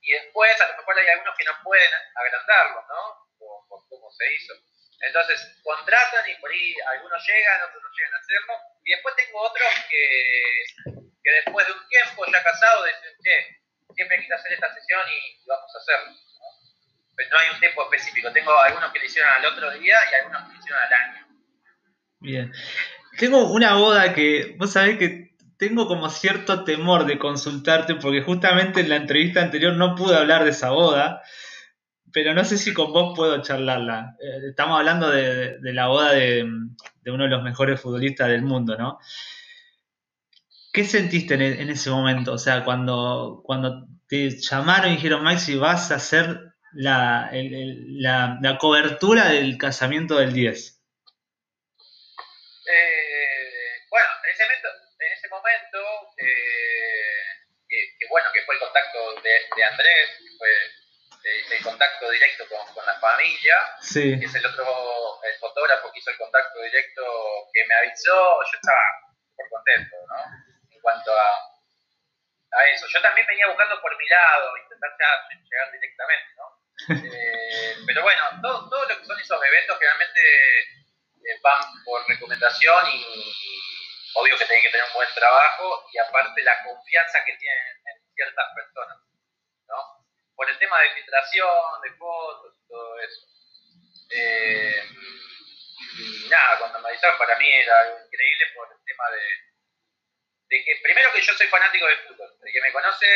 [0.00, 3.28] Y después, a lo mejor hay algunos que no pueden agrandarlo, ¿no?
[3.38, 4.54] Por, por cómo se hizo.
[5.00, 8.54] Entonces, contratan y por ahí algunos llegan, otros no llegan a hacerlo.
[8.84, 10.04] Y después tengo otros que,
[11.22, 13.58] que después de un tiempo ya casados dicen, che,
[13.94, 16.12] siempre quise hacer esta sesión y vamos a hacerlo.
[16.12, 16.46] ¿no?
[17.14, 18.32] Pero no hay un tiempo específico.
[18.32, 21.26] Tengo algunos que lo hicieron al otro día y algunos que lo hicieron al año.
[22.20, 22.52] Bien.
[23.18, 28.80] Tengo una boda que, vos sabés que tengo como cierto temor de consultarte porque justamente
[28.80, 31.22] en la entrevista anterior no pude hablar de esa boda
[32.18, 34.16] pero no sé si con vos puedo charlarla.
[34.20, 38.98] Eh, estamos hablando de, la boda de, uno de los mejores futbolistas del mundo, ¿no?
[40.72, 42.32] ¿Qué sentiste en, ese momento?
[42.32, 46.40] O sea, cuando, cuando te llamaron y dijeron, Maxi, vas a hacer
[46.72, 50.82] la, la, cobertura del casamiento del 10.
[52.66, 52.96] Eh,
[53.90, 55.78] bueno, en ese momento, en ese momento
[56.18, 56.48] eh,
[58.10, 60.48] bueno, que fue el contacto de, de Andrés, que fue
[61.48, 63.56] de, contacto directo con, con, la familia,
[63.92, 67.02] que es el otro, el fotógrafo que hizo el contacto directo
[67.52, 68.82] que me avisó, yo estaba
[69.36, 70.16] por contento, ¿no?
[70.70, 71.26] En cuanto a,
[72.52, 72.86] a eso.
[72.88, 74.90] Yo también venía buscando por mi lado, intentar
[75.50, 76.58] llegar directamente, ¿no?
[76.88, 82.86] Eh, pero bueno, todo, todo, lo que son esos eventos generalmente eh, van por recomendación
[82.92, 83.04] y
[84.14, 88.14] obvio que tienen que tener un buen trabajo y aparte la confianza que tienen en
[88.14, 89.07] ciertas personas.
[90.38, 93.26] Por el tema de filtración, de fotos y todo eso.
[94.10, 94.82] Eh,
[95.98, 99.26] y nada, cuando me avisaron para mí era algo increíble por el tema de,
[100.46, 103.06] de que, primero que yo soy fanático del fútbol, el que me conoce,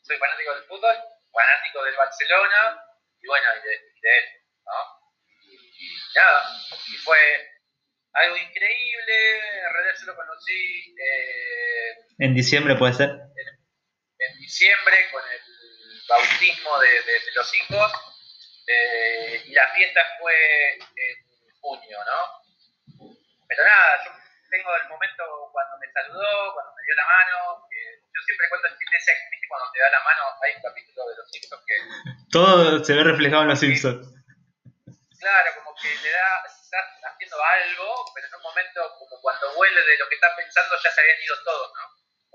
[0.00, 0.96] soy fanático del fútbol,
[1.30, 2.82] fanático del Barcelona
[3.20, 4.24] y bueno, y de, él,
[4.64, 5.52] ¿no?
[5.52, 6.42] Y, nada,
[6.88, 7.18] y fue
[8.14, 10.94] algo increíble, en realidad yo lo conocí...
[10.98, 13.10] Eh, ¿En diciembre puede ser?
[13.10, 15.51] en diciembre con el
[16.08, 17.92] bautismo de, de, los hijos
[18.66, 23.08] eh, y la fiesta fue en junio, ¿no?
[23.48, 24.10] Pero nada, yo
[24.50, 28.68] tengo el momento cuando me saludó, cuando me dio la mano, que yo siempre cuento
[28.68, 29.48] el chiste ese, ¿viste?
[29.48, 31.76] cuando te da la mano, hay un capítulo de los Simpsons que...
[32.30, 34.08] Todo se ve reflejado en los Simpsons.
[35.20, 39.80] Claro, como que le da, estás haciendo algo, pero en un momento, como cuando vuelve
[39.84, 41.91] de lo que estás pensando, ya se habían ido todos, ¿no?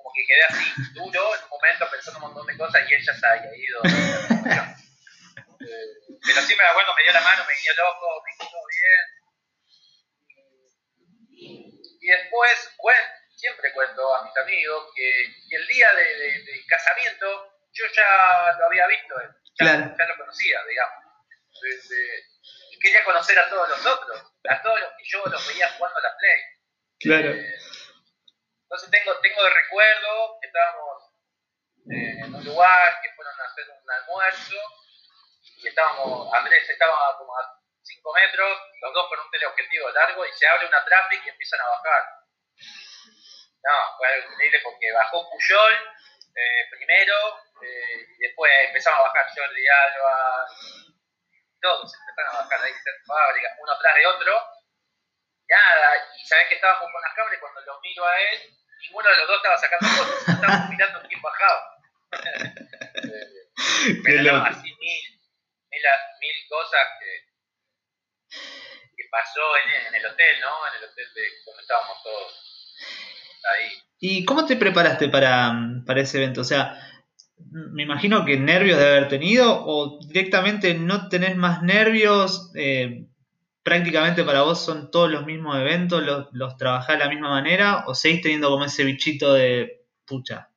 [0.07, 3.13] Como que quedé así duro en un momento pensando un montón de cosas y ella
[3.13, 3.81] se había ido.
[5.59, 9.05] Eh, pero sí me acuerdo, me dio la mano, me el ojo, me todo bien.
[11.99, 13.01] Y después, bueno,
[13.35, 18.87] siempre cuento a mis amigos que, el día de, de, casamiento yo ya lo había
[18.87, 19.15] visto,
[19.59, 21.03] ya, ya lo conocía, digamos.
[22.71, 25.99] y quería conocer a todos los otros, a todos los que yo los veía jugando
[25.99, 26.41] a la Play.
[26.99, 27.31] Claro.
[27.31, 27.59] Eh,
[28.67, 31.03] entonces tengo, tengo de recuerdo que estábamos
[31.89, 34.60] eh, en un lugar que fueron a hacer un almuerzo
[35.56, 40.34] y estábamos, Andrés estaba como a 5 metros, los dos con un teleobjetivo largo y
[40.34, 42.03] se abre una traffic y empiezan a bajar.
[43.63, 45.73] No, fue algo increíble porque bajó Puyol
[46.36, 47.15] eh, primero,
[47.63, 50.45] Eh, y después empezamos a bajar Jordi Alba,
[51.62, 52.73] todos empezaron a bajar ahí
[53.08, 54.56] fábrica, uno tras de otro.
[55.49, 59.10] Nada, y sabés que estábamos con las cámaras y cuando lo miro a él, ninguno
[59.10, 61.77] de los dos estaba sacando fotos, estábamos mirando quién bajaba.
[64.03, 65.03] Pero no, así mil,
[65.71, 65.81] mil,
[66.19, 67.12] mil cosas que,
[68.95, 70.67] que pasó en, en, el hotel, ¿no?
[70.67, 72.75] En el hotel de donde estábamos todos
[73.49, 73.71] ahí.
[73.99, 75.53] ¿Y cómo te preparaste para,
[75.86, 76.41] para ese evento?
[76.41, 76.77] O sea,
[77.39, 83.06] me imagino que nervios de haber tenido o directamente no tenés más nervios, eh,
[83.67, 87.84] prácticamente para vos son todos los mismos eventos, los, los trabajás de la misma manera
[87.88, 90.49] o seguís teniendo como ese bichito de pucha?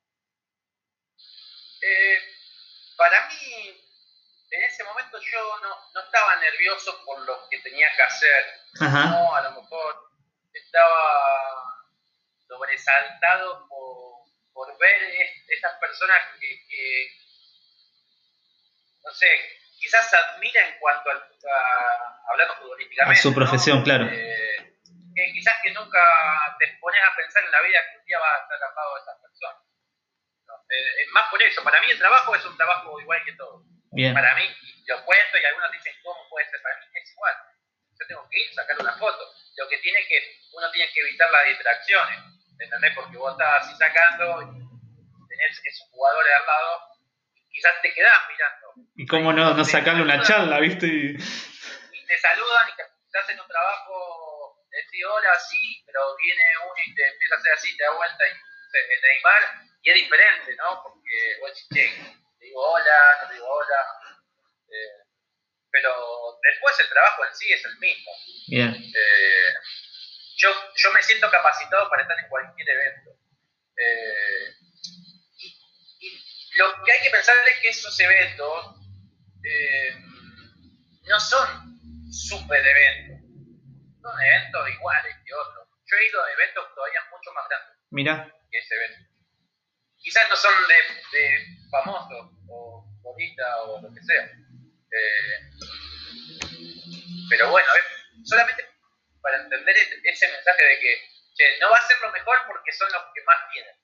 [1.82, 2.18] Eh,
[2.96, 3.82] para mí,
[4.52, 8.44] en ese momento yo no, no, estaba nervioso por lo que tenía que hacer,
[8.78, 10.10] no, a lo mejor
[10.52, 11.64] estaba
[12.46, 14.20] sobresaltado por
[14.52, 15.02] por ver
[15.48, 17.08] esas personas que,
[19.02, 19.26] no sé,
[19.80, 23.18] quizás admira en cuanto a, hablando futbolísticamente.
[23.18, 24.04] A su profesión, claro.
[24.04, 24.76] Eh,
[25.32, 26.00] quizás que nunca
[26.58, 29.00] te pones a pensar en la vida que un día vas a estar tapado de
[29.00, 29.58] esas personas.
[30.70, 33.64] Eh, es más por eso, para mí el trabajo es un trabajo igual que todo.
[33.92, 34.14] Bien.
[34.14, 34.44] Para mí,
[34.86, 36.62] lo cuento y algunos dicen, ¿cómo puede ser?
[36.62, 37.34] Para mí es igual.
[37.98, 39.24] Yo tengo que ir, sacar una foto.
[39.56, 42.94] Lo que tiene que, uno tiene que evitar las distracciones ¿entendés?
[42.94, 46.80] Porque vos estás así sacando y tenés esos jugadores al lado,
[47.50, 48.72] quizás te quedás mirando.
[48.96, 50.86] Y cómo no, no sacarle una charla, ¿viste?
[50.86, 51.16] Y...
[51.16, 56.94] te saludan y te, hacen un trabajo, te decís hola, sí, pero viene uno y
[56.94, 58.32] te empieza a hacer así, te da vuelta y
[58.72, 59.42] te Neymar,
[59.82, 60.82] y es diferente, ¿no?
[60.82, 63.80] Porque vos decís, che, te digo hola, no te digo hola.
[64.70, 65.10] Eh,
[65.72, 68.12] pero después el trabajo en sí es el mismo.
[68.48, 68.74] Bien.
[68.74, 69.54] Eh,
[70.36, 73.10] yo, yo me siento capacitado para estar en cualquier evento.
[73.76, 74.49] Eh,
[76.60, 78.76] lo que hay que pensar es que esos eventos
[79.44, 79.94] eh,
[81.08, 83.18] no son super eventos,
[84.02, 85.68] son eventos iguales que otros.
[85.86, 88.34] Yo he ido a eventos todavía mucho más grandes Mira.
[88.50, 89.10] que ese evento.
[89.96, 94.24] Quizás no son de, de famosos o bonitas o lo que sea.
[94.24, 95.50] Eh,
[97.28, 97.68] pero bueno,
[98.24, 98.66] solamente
[99.22, 101.10] para entender ese mensaje de que
[101.60, 103.79] no va a ser lo mejor porque son los que más tienen.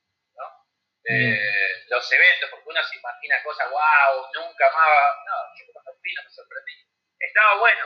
[1.08, 6.12] Eh, los eventos, porque uno se imagina cosas, wow, nunca más, no, yo cuando fui
[6.14, 6.72] no me sorprendí.
[7.18, 7.84] Estaba bueno,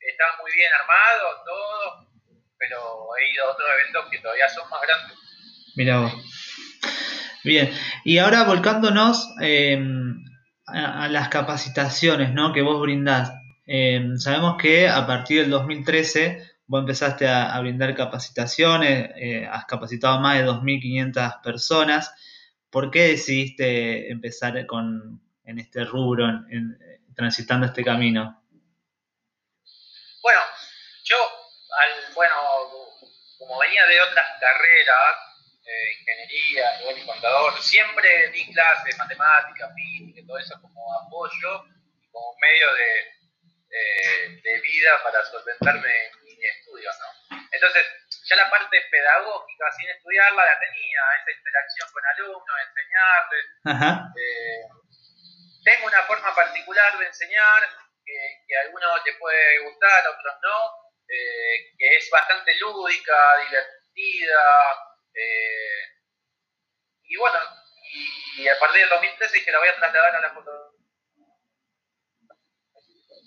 [0.00, 2.08] estaba muy bien armado, todo,
[2.58, 5.16] pero he ido a otros eventos que todavía son más grandes.
[5.76, 6.12] Mira vos.
[7.44, 7.72] Bien,
[8.04, 9.80] y ahora volcándonos eh,
[10.66, 12.52] a, las capacitaciones ¿no?
[12.52, 13.32] que vos brindás.
[13.66, 20.20] Eh, sabemos que a partir del 2013 vos empezaste a, brindar capacitaciones, eh, has capacitado
[20.20, 22.12] más de 2.500 personas.
[22.70, 26.26] ¿Por qué decidiste empezar con, en este rubro,
[27.16, 28.44] transitando este camino?
[30.22, 30.40] Bueno,
[31.04, 32.34] yo, al, bueno,
[33.38, 35.28] como venía de otras carreras,
[35.64, 41.64] eh, ingeniería, igual contador, siempre di clases, matemáticas, física, todo eso como apoyo
[42.00, 43.18] y como medio de,
[43.70, 45.92] eh, de vida para solventarme
[46.24, 47.38] mi estudio, ¿no?
[47.52, 47.84] Entonces,
[48.28, 53.44] ya la parte pedagógica, sin estudiarla, la tenía, esa interacción con alumnos, enseñarles.
[54.16, 54.62] Eh,
[55.64, 57.62] tengo una forma particular de enseñar,
[58.04, 60.72] que, a algunos les puede gustar, a otros no,
[61.08, 64.44] eh, que es bastante lúdica, divertida,
[67.10, 67.38] y bueno,
[68.36, 70.78] y, a partir del 2013 dije, la voy a trasladar a la fotografía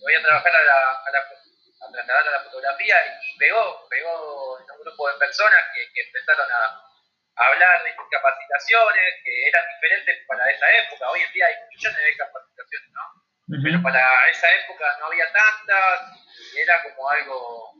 [0.01, 1.40] voy a trabajar a la, a la, a
[1.91, 6.51] trasladar a la fotografía y pegó, pegó en un grupo de personas que, que empezaron
[6.51, 6.87] a,
[7.35, 11.09] hablar de capacitaciones que eran diferentes para esa época.
[11.09, 13.01] Hoy en día hay millones de capacitaciones, ¿no?
[13.63, 16.01] Pero para esa época no había tantas,
[16.55, 17.73] era como algo,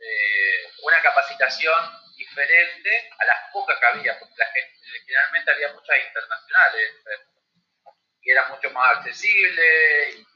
[0.00, 5.96] eh, una capacitación diferente a las pocas que había, porque la gente, generalmente había muchas
[6.06, 6.92] internacionales,
[8.22, 10.26] y era mucho más accesible, y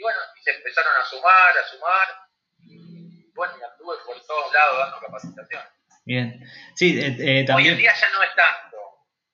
[0.00, 2.08] y bueno, se empezaron a sumar, a sumar.
[2.64, 5.62] Y bueno, anduve por todos lados dando capacitación.
[6.06, 6.40] Bien.
[6.74, 7.50] Sí, eh, también...
[7.50, 8.78] Eh, Hoy en día ya no es tanto.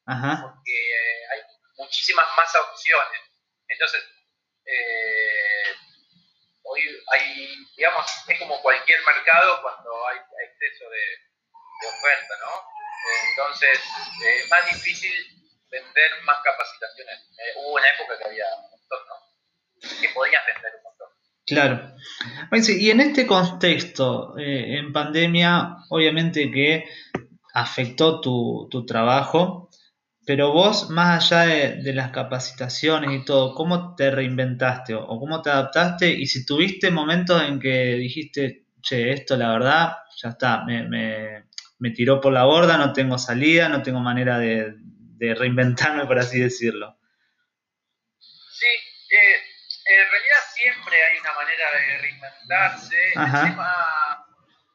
[0.06, 0.42] Ajá.
[0.42, 1.40] Porque eh, hay
[1.76, 3.20] muchísimas más opciones.
[3.68, 4.02] Entonces,
[4.66, 5.76] eh,
[6.64, 12.60] hoy hay, digamos, es como cualquier mercado cuando hay exceso de, de oferta, ¿no?
[13.30, 13.78] Entonces,
[14.24, 15.14] es más difícil
[15.70, 17.20] vender más capacitaciones.
[17.54, 19.25] hubo una época que había un montón, ¿no?
[19.80, 21.08] Que podías vender un montón.
[21.46, 22.78] Claro.
[22.80, 26.86] Y en este contexto, eh, en pandemia, obviamente que
[27.54, 29.66] afectó tu, tu trabajo.
[30.26, 31.46] Pero vos, más allá
[31.76, 36.10] de, las capacitaciones y todo, ¿cómo te reinventaste o, cómo te adaptaste?
[36.10, 40.88] Y si tuviste momentos en que dijiste, che, esto la verdad, ya está, me,
[41.78, 44.74] me, tiró por la borda, no tengo salida, no tengo manera de,
[45.20, 46.98] reinventarme, por así decirlo.
[48.18, 48.66] Sí,
[49.14, 49.45] eh,
[49.87, 53.07] en realidad siempre hay una manera de reinventarse.
[53.07, 54.26] El tema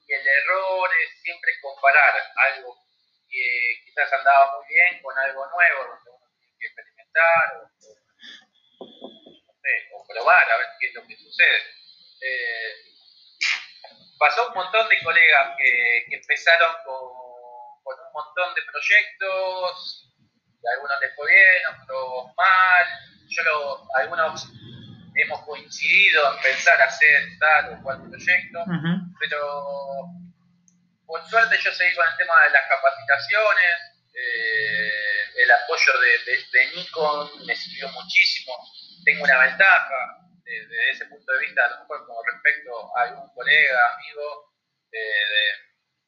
[0.08, 2.78] y el error es siempre comparar algo
[3.30, 7.62] que quizás andaba muy bien con algo nuevo, donde uno tiene que experimentar
[9.94, 11.62] o, probar a ver qué es lo que sucede.
[12.22, 12.74] Eh,
[14.18, 20.14] pasó un montón de colegas que, empezaron con, con, un montón de proyectos,
[20.62, 22.88] y algunos les fue bien, otros mal.
[23.30, 24.52] Yo lo, algunos
[25.16, 28.60] hemos coincidido en pensar hacer tal o cual proyecto,
[29.20, 30.06] pero
[31.06, 33.76] por suerte yo seguí con el tema de las capacitaciones,
[34.14, 38.54] eh, el apoyo de, de, Nikon me sirvió muchísimo,
[39.06, 43.34] tengo una ventaja desde ese punto de vista, a lo mejor con respecto a algún
[43.34, 44.52] colega, amigo,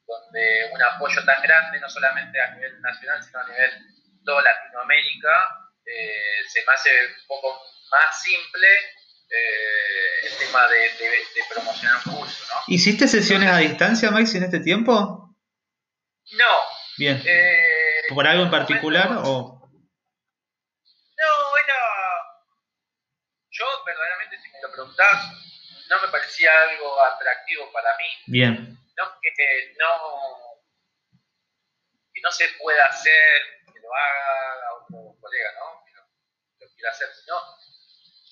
[0.06, 3.70] donde un apoyo tan grande, no solamente a nivel nacional, sino a nivel
[4.24, 8.66] toda Latinoamérica, eh, se me hace un poco más simple
[9.30, 10.90] eh, el tema de,
[11.48, 12.60] promocionar un curso, ¿no?
[12.68, 15.34] ¿Hiciste sesiones a distancia, Max, en este tiempo?
[16.32, 16.54] No.
[16.96, 17.22] Bien.
[17.24, 19.60] Eh, ¿Por algo en particular o...?
[21.16, 21.74] No, era...
[23.50, 25.32] Yo, verdaderamente, si me lo preguntás,
[25.88, 28.04] no me parecía algo atractivo para mí.
[28.26, 28.78] Bien.
[28.96, 29.30] No, que
[29.78, 29.90] no...
[32.12, 35.84] Que no se pueda hacer, que lo haga otro colega, ¿no?
[35.84, 35.92] Que
[36.64, 37.34] lo, quiera hacer, sino...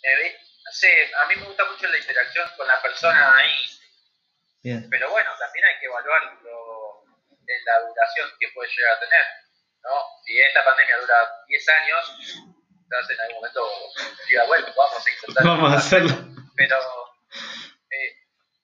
[0.02, 0.36] Me,
[0.72, 4.88] sé, a mí me gusta mucho la interacción con la persona ahí.
[4.90, 9.24] Pero bueno, también hay que evaluar en la duración que puede llegar a tener.
[9.82, 9.90] ¿no?
[10.24, 12.16] Si esta pandemia dura 10 años,
[12.82, 13.68] quizás en algún momento
[14.28, 15.44] diga, bueno, vamos a intentar.
[15.44, 16.14] Vamos a hacerlo.
[16.56, 16.78] Pero,
[17.90, 18.16] eh,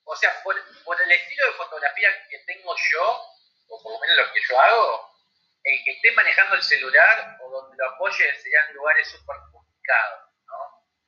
[0.05, 3.23] o sea, por, por, el estilo de fotografía que tengo yo,
[3.69, 5.09] o por lo menos lo que yo hago,
[5.65, 10.28] el que esté manejando el celular o donde lo apoye serían lugares súper complicados.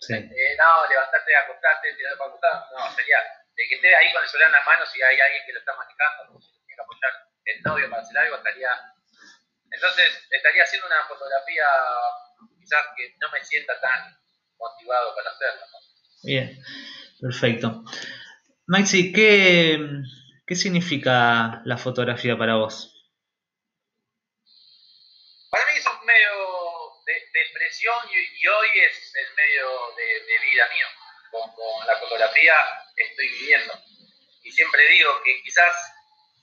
[0.01, 0.15] Sí.
[0.15, 2.65] Eh, no, levantarte, acostarte, tirar para acostar.
[2.73, 3.19] No, sería
[3.55, 5.61] de que esté ahí con el celular en la mano, si hay alguien que lo
[5.61, 7.13] está manejando, si tiene que apoyar
[7.45, 8.71] el novio para hacer algo, estaría.
[9.71, 11.67] Entonces, estaría haciendo una fotografía
[12.59, 14.17] quizás que no me sienta tan
[14.59, 15.67] motivado para hacerlo.
[16.23, 16.59] Bien,
[17.21, 17.85] perfecto.
[18.67, 19.79] Maxi, ¿qué,
[20.47, 23.01] ¿qué significa la fotografía para vos?
[27.63, 30.87] Y, hoy es el medio de, vida mío.
[31.31, 32.55] Con, la fotografía
[32.97, 33.75] estoy viviendo.
[34.43, 35.75] Y siempre digo que quizás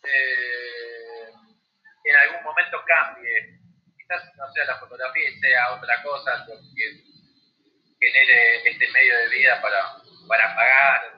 [0.03, 1.29] eh,
[2.03, 3.59] en algún momento cambie.
[3.97, 7.03] Quizás no sea la fotografía y sea otra cosa lo que
[7.99, 9.97] genere este medio de vida para,
[10.27, 11.17] para pagar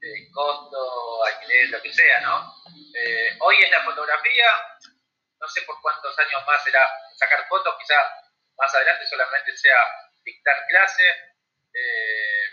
[0.00, 2.54] el costo, alquiler, lo que sea, ¿no?
[2.94, 4.46] Eh, hoy es la fotografía,
[5.46, 6.82] no sé por cuántos años más será
[7.14, 8.02] sacar fotos, quizás
[8.58, 9.78] más adelante solamente sea
[10.24, 11.16] dictar clases.
[11.72, 12.46] Eh,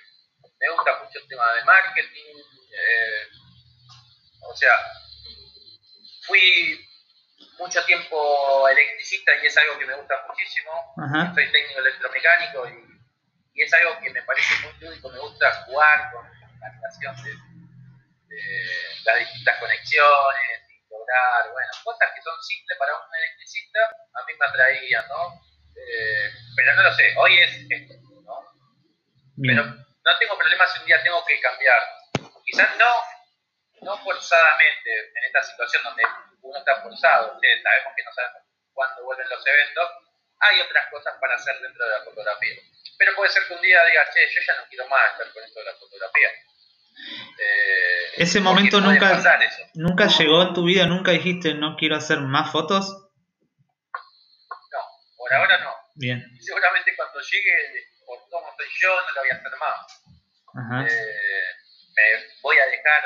[0.59, 2.35] me gusta mucho el tema de marketing.
[2.71, 3.27] Eh,
[4.41, 4.77] o sea,
[6.27, 6.87] fui
[7.57, 10.93] mucho tiempo electricista y es algo que me gusta muchísimo.
[11.33, 15.09] Soy técnico electromecánico y, es algo que me parece muy lúdico.
[15.09, 16.25] Me gusta jugar con
[16.59, 18.37] la relación de,
[19.05, 20.62] las distintas conexiones
[21.51, 23.80] bueno, cosas que son simples para un electricista,
[24.14, 25.41] a mí me atraían, ¿no?
[25.76, 27.93] Eh, pero no lo sé, hoy es esto,
[28.26, 28.39] ¿no?
[29.41, 31.80] Pero no tengo problemas si un día tengo que cambiar.
[32.45, 32.93] Quizás no,
[33.82, 36.03] no forzadamente en esta situación donde
[36.41, 38.41] uno está forzado, sabemos que no sabemos
[38.74, 39.89] cuándo vuelven los eventos,
[40.39, 42.61] hay otras cosas para hacer dentro de la fotografía.
[42.97, 45.43] Pero puede ser que un día diga, che, yo ya no quiero más estar con
[45.43, 46.30] esto de la fotografía.
[47.39, 49.21] Eh, Ese momento nunca,
[49.73, 53.03] nunca llegó en tu vida, nunca dijiste no quiero hacer más fotos
[55.35, 55.75] ahora no.
[55.95, 56.23] Bien.
[56.33, 60.91] Y seguramente cuando llegue, por cómo estoy yo, no lo voy a hacer más.
[60.91, 61.45] Eh,
[61.95, 62.03] me
[62.41, 63.03] voy a dejar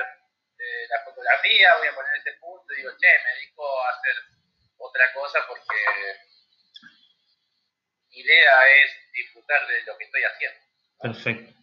[0.59, 4.15] eh, la fotografía, voy a poner ese punto y digo, che, me dedico a hacer
[4.77, 5.75] otra cosa porque
[8.09, 10.59] mi idea es disfrutar de lo que estoy haciendo.
[11.01, 11.56] Perfecto.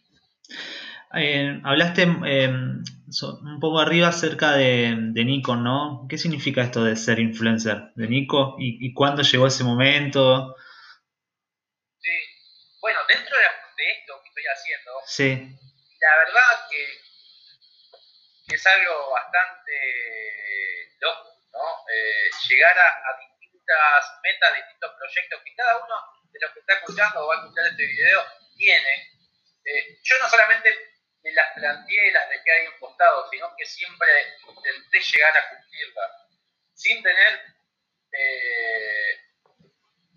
[1.13, 6.05] Eh, hablaste un poco arriba acerca de, de, Nico, ¿no?
[6.09, 8.55] ¿Qué significa esto de ser influencer de Nico?
[8.59, 10.55] ¿Y, cuándo llegó ese momento?
[11.99, 12.11] Sí,
[12.81, 15.57] bueno, dentro de, esto que estoy haciendo, sí.
[16.01, 17.05] la verdad que,
[18.53, 19.71] es algo bastante
[20.99, 21.63] loco, ¿no?
[21.91, 25.95] Eh, llegar a, distintos distintas metas, distintos proyectos que cada uno
[26.31, 28.21] de los que está escuchando o va a escuchar este video
[28.57, 29.14] tiene.
[29.65, 30.69] Eh, yo no solamente
[31.23, 34.07] me las planteé y las dejé ahí un costado, sino que siempre
[34.47, 36.11] intenté llegar a cumplirlas,
[36.75, 37.41] sin tener
[38.11, 39.19] eh,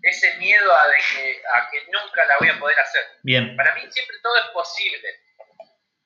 [0.03, 3.05] ese miedo a, de que, a que nunca la voy a poder hacer.
[3.23, 3.55] Bien.
[3.55, 5.19] Para mí siempre todo es posible,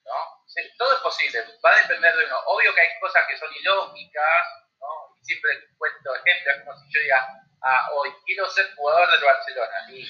[0.05, 0.43] ¿no?
[0.77, 2.39] Todo es posible, va a depender de uno.
[2.45, 4.47] Obvio que hay cosas que son ilógicas,
[4.79, 5.17] ¿no?
[5.19, 7.27] Y siempre cuento ejemplos, como si yo diga,
[7.61, 9.85] ah, hoy quiero ser jugador del Barcelona.
[9.89, 10.07] Y,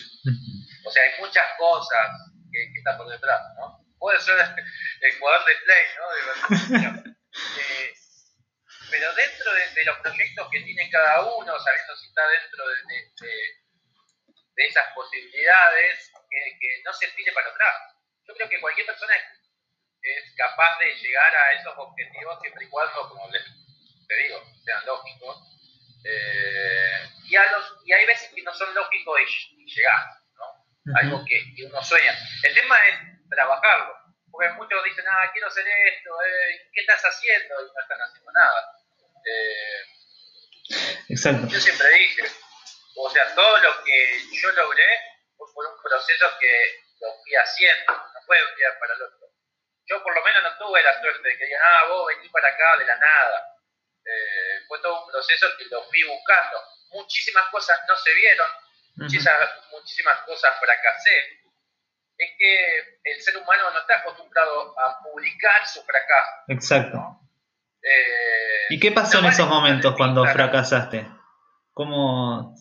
[0.86, 2.10] o sea, hay muchas cosas
[2.54, 3.84] que, que están por detrás, ¿no?
[3.98, 7.14] Puede ser el jugador de Play, ¿no?
[7.58, 7.94] eh,
[8.92, 12.78] pero dentro de, los proyectos que tiene cada uno, sabiendo si está dentro de,
[14.56, 17.76] de esas posibilidades, que, que, no se tire para atrás.
[18.28, 23.10] Yo creo que cualquier persona es, capaz de llegar a esos objetivos siempre y cuando,
[23.10, 23.44] como les
[24.08, 25.38] te digo, sean lógicos.
[26.06, 29.20] Eh, y, a los, y hay veces que no son lógicos
[29.58, 30.23] y, llegar,
[30.96, 32.14] Algo que, uno sueña.
[32.44, 33.96] El tema es trabajarlo.
[34.30, 37.54] Porque muchos dicen, ah, quiero hacer esto, eh, ¿qué estás haciendo?
[37.62, 38.72] Y no están haciendo nada.
[39.26, 39.94] Eh,
[41.10, 41.48] Exacto.
[41.48, 42.24] Yo siempre dije,
[42.96, 45.00] o sea, todo lo que yo logré
[45.38, 49.28] fue por un proceso que lo fui haciendo, no fue un día para el otro.
[49.86, 52.48] Yo por lo menos no tuve la suerte de que digan, ah, vos venís para
[52.48, 53.50] acá de la nada.
[54.06, 56.62] Eh, fue todo un proceso que lo fui buscando.
[56.92, 58.48] Muchísimas cosas no se vieron,
[58.96, 61.44] muchísimas, muchísimas cosas fracasé.
[62.18, 66.32] Es que el ser humano no está acostumbrado a publicar su fracaso.
[66.48, 67.20] Exacto.
[67.82, 71.06] Eh, ¿Y qué pasó en esos momentos cuando fracasaste?
[71.74, 72.54] ¿Cómo,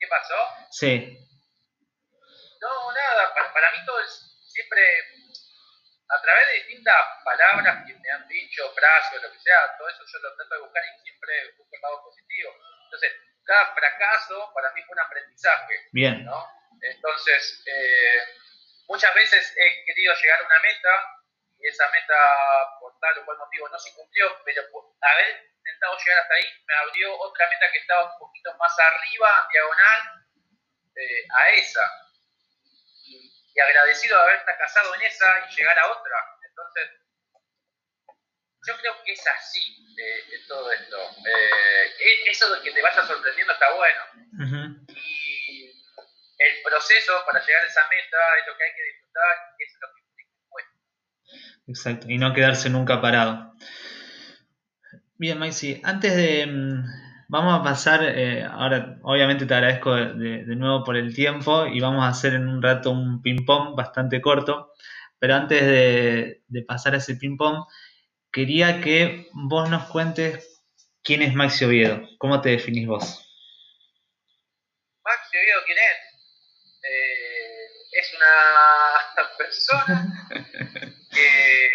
[0.00, 0.34] ¿Qué pasó?
[0.70, 1.16] Sí.
[2.60, 4.10] No, nada, para, mí todo es
[4.48, 4.82] siempre
[6.08, 10.02] a través de distintas palabras que me han dicho, frases lo que sea, todo eso
[10.04, 12.50] yo lo trato de buscar y siempre busco el lado positivo.
[12.84, 13.12] Entonces,
[13.44, 15.88] cada fracaso para mí fue un aprendizaje.
[15.92, 16.24] Bien.
[16.24, 16.46] ¿no?
[16.82, 18.22] Entonces, eh,
[18.88, 21.20] muchas veces he querido llegar a una meta
[21.58, 22.14] y esa meta
[22.80, 24.62] por tal o cual motivo no se cumplió, pero
[25.00, 29.48] haber intentado llegar hasta ahí me abrió otra meta que estaba un poquito más arriba,
[29.52, 30.24] diagonal,
[30.96, 31.90] eh, a esa.
[33.04, 36.38] Y, agradecido de haber fracasado en esa y llegar a otra.
[36.48, 36.90] Entonces,
[38.66, 39.60] yo creo que es así
[39.96, 40.96] eh, todo esto.
[40.96, 44.00] Eh, e, eso de que te vaya sorprendiendo está bueno.
[44.88, 45.64] Y
[46.38, 49.72] el proceso para llegar a esa meta es lo que hay que disfrutar y es
[49.80, 50.00] lo que
[51.66, 53.54] Exacto, y no quedarse nunca parado.
[55.16, 56.46] Bien, Maxi, antes de...
[56.46, 56.84] Mm,
[57.30, 62.04] vamos a pasar, eh, ahora obviamente te agradezco de, nuevo por el tiempo y vamos
[62.04, 64.72] a hacer en un rato un ping-pong bastante corto,
[65.18, 67.66] pero antes de, pasar a ese ping-pong,
[68.32, 70.62] quería que vos nos cuentes
[71.02, 73.26] quién es Maxi Oviedo, cómo te definís vos.
[75.04, 75.96] Maxi Oviedo, ¿quién es?
[76.82, 77.50] Eh,
[77.92, 80.28] es una persona
[81.12, 81.70] que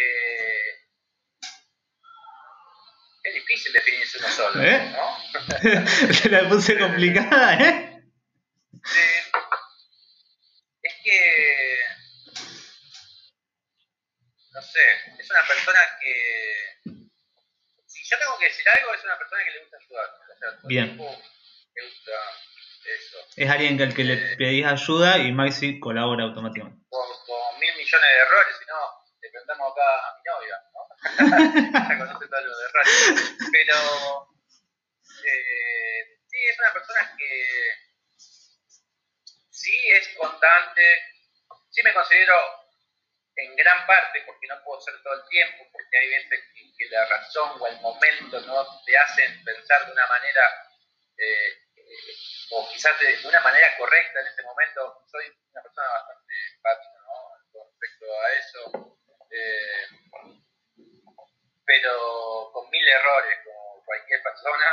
[3.23, 4.91] es difícil definirse uno solo, ¿Eh?
[4.91, 5.87] ¿no?
[6.13, 8.03] Se la puse complicada, ¿eh?
[8.83, 9.01] Sí.
[10.83, 11.74] Es que.
[14.55, 14.79] No sé,
[15.19, 17.01] es una persona que.
[17.87, 20.09] Si yo tengo que decir algo, es una persona que le gusta ayudar.
[20.31, 20.97] O sea, Bien.
[20.97, 22.11] Le gusta
[22.85, 23.17] eso.
[23.35, 26.85] Es alguien al que le eh, pedís ayuda y Maxi colabora automáticamente.
[26.87, 28.79] Con, con mil millones de errores, si no,
[29.19, 30.55] le preguntamos acá a mi novia.
[31.89, 32.93] ya conoce todo lo de radio.
[33.51, 33.75] Pero
[35.25, 37.73] eh, sí, es una persona que
[39.49, 41.01] sí es constante,
[41.71, 42.64] sí me considero
[43.37, 47.05] en gran parte, porque no puedo ser todo el tiempo, porque hay veces que, la
[47.05, 50.41] razón o el momento no te hacen pensar de una manera,
[51.17, 51.65] eh,
[52.51, 55.03] o quizás de, una manera correcta en este momento.
[55.09, 57.63] Soy una persona bastante empática ¿no?
[57.65, 58.99] respecto a eso.
[59.31, 59.87] Eh,
[61.65, 64.65] pero con mil errores, como cualquier persona,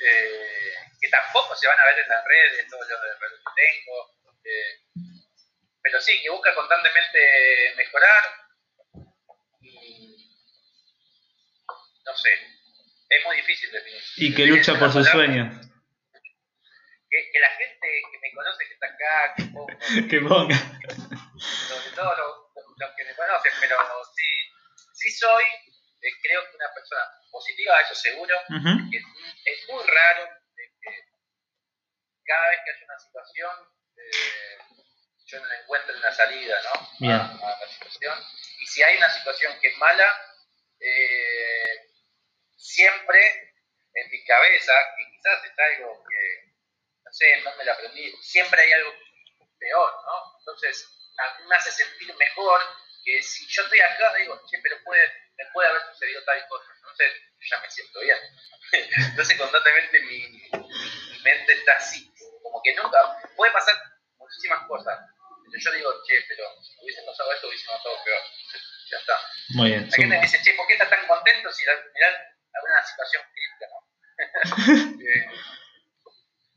[0.00, 4.16] eh, que tampoco se van a ver en las redes, todos los errores que tengo,
[4.44, 5.15] eh,
[5.86, 8.24] pero sí, que busca constantemente mejorar
[9.60, 10.34] y
[12.04, 12.30] no sé,
[13.08, 14.02] es muy difícil definir.
[14.16, 15.54] Y que lucha por sus sueños.
[17.08, 19.78] Que, la gente que me conoce, que está acá, que ponga.
[20.10, 20.56] que ponga.
[21.38, 23.76] Sobre todo los, los, que me conocen, pero
[24.12, 24.26] sí,
[24.92, 25.44] sí soy
[26.22, 30.90] creo que una persona positiva, eso seguro, es, muy raro que
[32.24, 33.52] cada vez que hay una situación,
[33.96, 34.58] eh,
[35.26, 37.12] yo no encuentro una salida ¿no?
[37.12, 38.18] A, la situación.
[38.60, 40.08] Y si hay una situación que es mala,
[40.80, 41.90] eh,
[42.56, 43.52] siempre
[43.94, 46.46] en mi cabeza, que quizás es algo que
[47.16, 48.92] sé, en dónde la aprendí, siempre hay algo
[49.58, 50.38] peor, ¿no?
[50.38, 50.86] Entonces,
[51.18, 52.60] a mí me hace sentir mejor
[53.04, 56.66] que si yo estoy acá, digo, che, pero puede, me puede haber sucedido tal cosa,
[56.76, 58.18] entonces yo ya me siento bien.
[59.10, 62.12] entonces, constantemente mi, mi, mente está así,
[62.42, 62.98] como que nunca,
[63.36, 63.76] puede pasar
[64.18, 64.98] muchísimas cosas.
[65.58, 68.22] Yo digo, che, pero si hubiese pasado esto, hubiese pasado peor.
[68.90, 69.20] Ya está.
[69.50, 69.84] Muy bien.
[69.84, 72.08] Hay gente que me dice, che, ¿por qué estás tan contento si mirá
[72.54, 73.86] alguna situación crítica, no?
[75.02, 75.28] eh,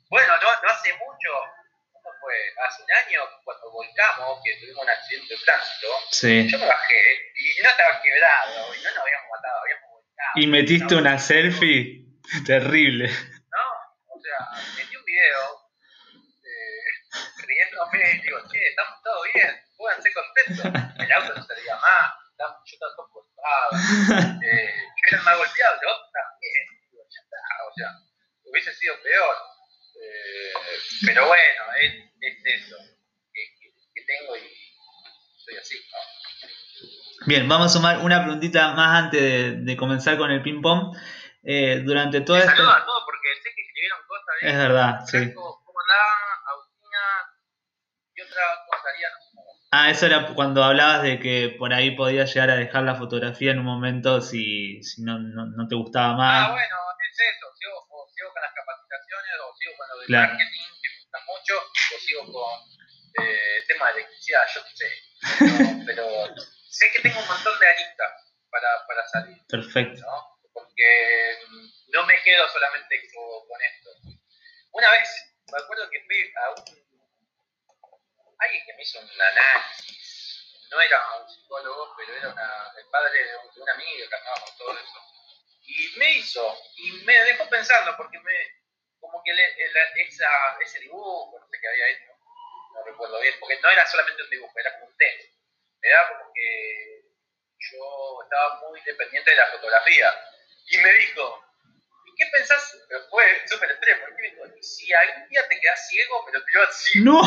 [0.10, 1.30] bueno, no, no hace mucho,
[1.92, 2.36] ¿cómo fue?
[2.66, 6.50] Hace un año, cuando volcamos, que tuvimos un accidente de tránsito, sí.
[6.50, 10.32] yo me bajé y no estaba quebrado, y no nos habíamos matado, habíamos volcado.
[10.36, 12.06] ¿Y metiste una selfie?
[12.46, 13.08] Terrible.
[13.08, 15.70] No, o sea, metí un video
[16.44, 19.62] eh, riéndome y digo, che, estamos todos bien,
[20.02, 20.66] ser contentos.
[21.00, 23.70] El auto no servía más, yo estaba todo cortado,
[24.44, 27.38] eh, yo era el más golpeado, el otro también, digo, ya está,
[27.68, 27.90] o sea,
[28.46, 29.36] hubiese sido peor.
[30.02, 30.54] Eh,
[31.06, 32.78] pero bueno, es, es eso
[33.34, 33.42] que,
[33.94, 34.50] que, tengo y
[35.44, 35.76] soy así.
[35.92, 37.28] ¿no?
[37.28, 40.96] Bien, vamos a sumar una preguntita más antes de, de comenzar con el ping-pong.
[41.44, 42.50] Eh, durante todo esto.
[42.50, 44.36] Saludos a todos porque sé que escribieron cosas.
[44.42, 44.50] ¿eh?
[44.50, 45.34] Es verdad, sí.
[45.34, 46.12] ¿Cómo andaba?
[46.52, 47.00] Agustina
[48.16, 49.08] y otra cosa haría,
[49.72, 53.52] Ah, eso era cuando hablabas de que por ahí podías llegar a dejar la fotografía
[53.52, 56.50] en un momento si, si no, no, no te gustaba más.
[56.50, 56.76] Ah, bueno,
[57.06, 57.46] es eso.
[57.54, 60.34] Sigo, o sigo con las capacitaciones, o sigo con lo de claro.
[60.34, 64.74] marketing, que me gusta mucho, o sigo con eh, el tema de electricidad, yo qué
[64.74, 65.86] sé.
[65.86, 66.06] Pero,
[66.72, 68.12] sé que tengo un montón de aristas
[68.50, 69.38] para, para salir.
[69.48, 70.02] Perfecto.
[70.02, 70.40] ¿no?
[70.52, 73.90] Porque mm, no me quedo solamente con, con esto.
[74.72, 75.10] Una vez,
[75.54, 76.90] me acuerdo que fui a un
[78.40, 83.24] alguien que me hizo un análisis, no era un psicólogo, pero era una, el padre
[83.24, 84.06] de un, de un amigo
[84.46, 85.00] con todo eso.
[85.62, 88.34] Y me hizo, y me dejó pensando, porque me,
[89.00, 89.56] como que le,
[90.02, 92.12] esa, ese dibujo, no sé qué había hecho,
[92.74, 95.34] no recuerdo bien, porque no era solamente un dibujo, era como un test.
[95.82, 97.02] Era como que
[97.72, 100.14] yo estaba muy dependiente de la fotografía.
[100.68, 101.46] Y me dijo,
[102.20, 102.78] ¿qué pensás?
[103.10, 104.06] Fue súper extremo.
[104.18, 107.00] ¿Qué Si algún día te quedas ciego, pero te así.
[107.02, 107.22] ¡No!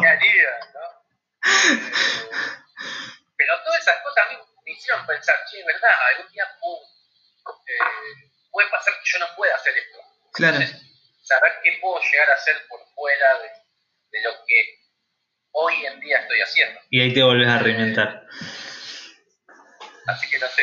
[0.00, 1.04] ¿Qué harías, no?
[1.44, 1.92] Eh,
[3.36, 5.90] pero todas esas cosas a mí me hicieron pensar, che, ¿verdad?
[6.16, 9.98] Algún día eh, puede pasar que yo no pueda hacer esto.
[10.32, 10.58] Claro.
[11.22, 13.48] saber qué puedo llegar a hacer por fuera de,
[14.10, 14.84] de lo que
[15.52, 16.80] hoy en día estoy haciendo.
[16.90, 18.26] Y ahí te volvés a reinventar.
[20.06, 20.62] Así que no sé.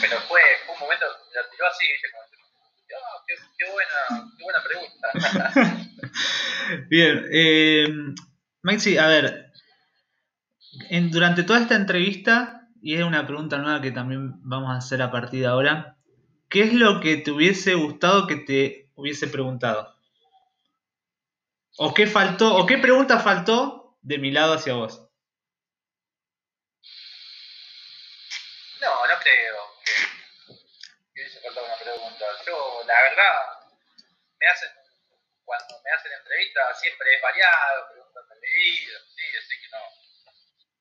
[0.00, 1.86] Pero fue, fue un momento, la tiró así.
[2.10, 5.08] Como, oh, qué, qué, buena, qué buena pregunta.
[6.88, 7.86] Bien, eh,
[8.62, 9.50] Maxi, a ver,
[10.88, 15.02] en, durante toda esta entrevista, y es una pregunta nueva que también vamos a hacer
[15.02, 15.96] a partir de ahora,
[16.48, 19.94] ¿qué es lo que te hubiese gustado que te hubiese preguntado?
[21.76, 25.08] ¿O qué faltó, o qué pregunta faltó de mi lado hacia vos?
[28.80, 30.52] No, no creo que,
[31.14, 32.24] que hubiese faltado una pregunta.
[32.46, 33.34] Yo, la verdad,
[34.38, 34.70] me hacen,
[35.44, 40.32] cuando me hacen entrevistas, siempre es variado, preguntas de mi vida, sí, así que no,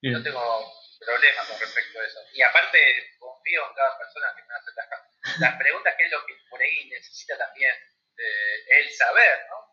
[0.02, 0.14] Bien.
[0.14, 2.20] no tengo problemas con respecto a eso.
[2.34, 2.78] Y aparte,
[3.18, 6.62] confío en cada persona que me hace las, las preguntas, que es lo que por
[6.62, 7.74] ahí necesita también
[8.18, 9.70] eh, el saber, ¿no?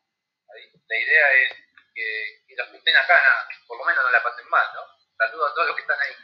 [0.88, 1.52] La idea es
[1.92, 3.18] que, que los que estén acá,
[3.66, 4.82] por lo menos no la pasen mal, ¿no?
[5.18, 6.14] Saludos a todos los que están ahí.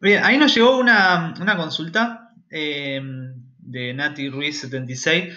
[0.00, 5.34] Bien, ahí nos llegó una, una consulta eh, de Nati Ruiz 76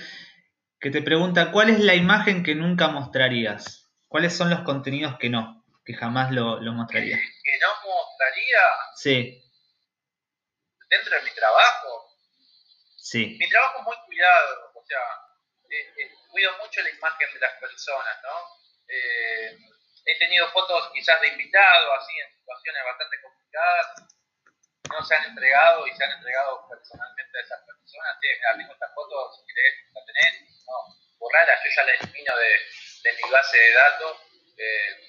[0.79, 3.91] que te pregunta ¿cuál es la imagen que nunca mostrarías?
[4.07, 5.56] ¿Cuáles son los contenidos que no?
[5.87, 7.17] Que jamás lo, lo mostrarías.
[7.17, 8.59] ¿Que no mostraría?
[8.97, 9.41] Sí.
[10.89, 12.11] ¿Dentro de mi trabajo?
[12.97, 13.37] Sí.
[13.39, 14.99] Mi trabajo es muy cuidado, o sea,
[15.71, 18.35] eh, eh, cuido mucho la imagen de las personas, ¿no?
[18.89, 19.57] Eh,
[20.05, 23.87] he tenido fotos quizás de invitados, así, en situaciones bastante complicadas,
[24.91, 28.17] no se han entregado y se han entregado personalmente a esas personas.
[28.19, 32.35] Sí, mira, tengo estas fotos, si querés, la tenés, no, borrala, yo ya la elimino
[32.35, 32.51] de,
[33.03, 34.17] de mi base de datos.
[34.57, 35.07] Eh,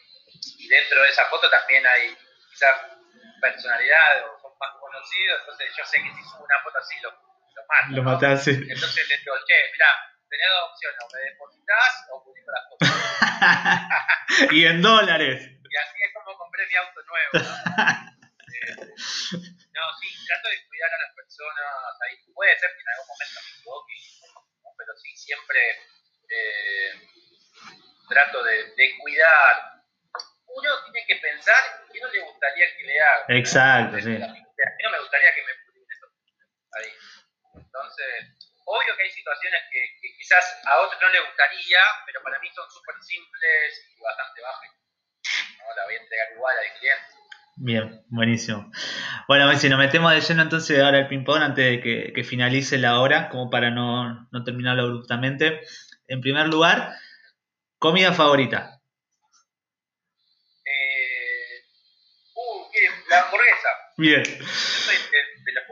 [0.59, 2.17] y dentro de esa foto también hay
[2.51, 2.75] quizás
[3.41, 7.11] personalidades o son más conocidos, entonces yo sé que si subo una foto así lo,
[7.11, 7.89] lo mato.
[7.91, 8.37] Lo ¿no?
[8.37, 8.51] sí.
[8.51, 9.91] Entonces les digo, che, mirá,
[10.29, 12.89] tenés dos opciones, o me depositas o publico las fotos.
[14.53, 15.39] y en dólares.
[15.69, 17.53] Y así es como compré mi auto nuevo, ¿no?
[18.55, 18.77] eh,
[19.73, 22.17] no, sí, trato de cuidar a las personas ahí.
[22.33, 23.95] Puede ser que en algún momento me equivoque,
[24.77, 25.61] pero sí, siempre
[26.31, 26.93] eh,
[28.09, 29.78] trato de, de, cuidar.
[30.59, 33.25] Uno tiene que pensar qué no le gustaría que le haga.
[33.29, 34.03] Exacto, ¿no?
[34.03, 34.11] sí.
[34.11, 35.53] A mí no me gustaría que me
[36.79, 36.91] ahí.
[37.55, 38.11] Entonces,
[38.67, 42.49] obvio que hay situaciones que, que quizás a otros no le gustaría, pero para mí
[42.55, 44.67] son súper simples y bastante bajos.
[45.59, 45.77] ¿no?
[45.77, 47.19] La voy a entregar igual al cliente.
[47.61, 48.71] Bien, buenísimo.
[49.27, 52.79] Bueno, si nos metemos de lleno entonces ahora el ping-pong antes de que, que, finalice
[52.79, 55.61] la hora, como para no, no terminarlo abruptamente.
[56.07, 56.95] En primer lugar,
[57.79, 58.81] comida favorita.
[60.65, 61.65] Eh,
[62.35, 62.71] uh,
[63.19, 63.69] la hamburguesa.
[63.97, 64.25] Bien.
[64.25, 65.65] Yo soy de, de las.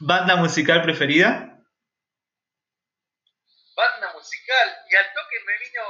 [0.00, 1.58] ¿Banda musical preferida?
[3.74, 5.82] Banda musical, y al toque me vino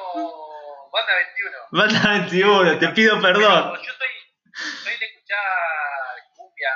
[0.92, 1.56] Banda 21.
[1.72, 3.72] Banda 21, te pido perdón.
[3.72, 4.08] Pero yo soy,
[4.84, 5.40] soy de escuchar
[6.36, 6.72] cumbia,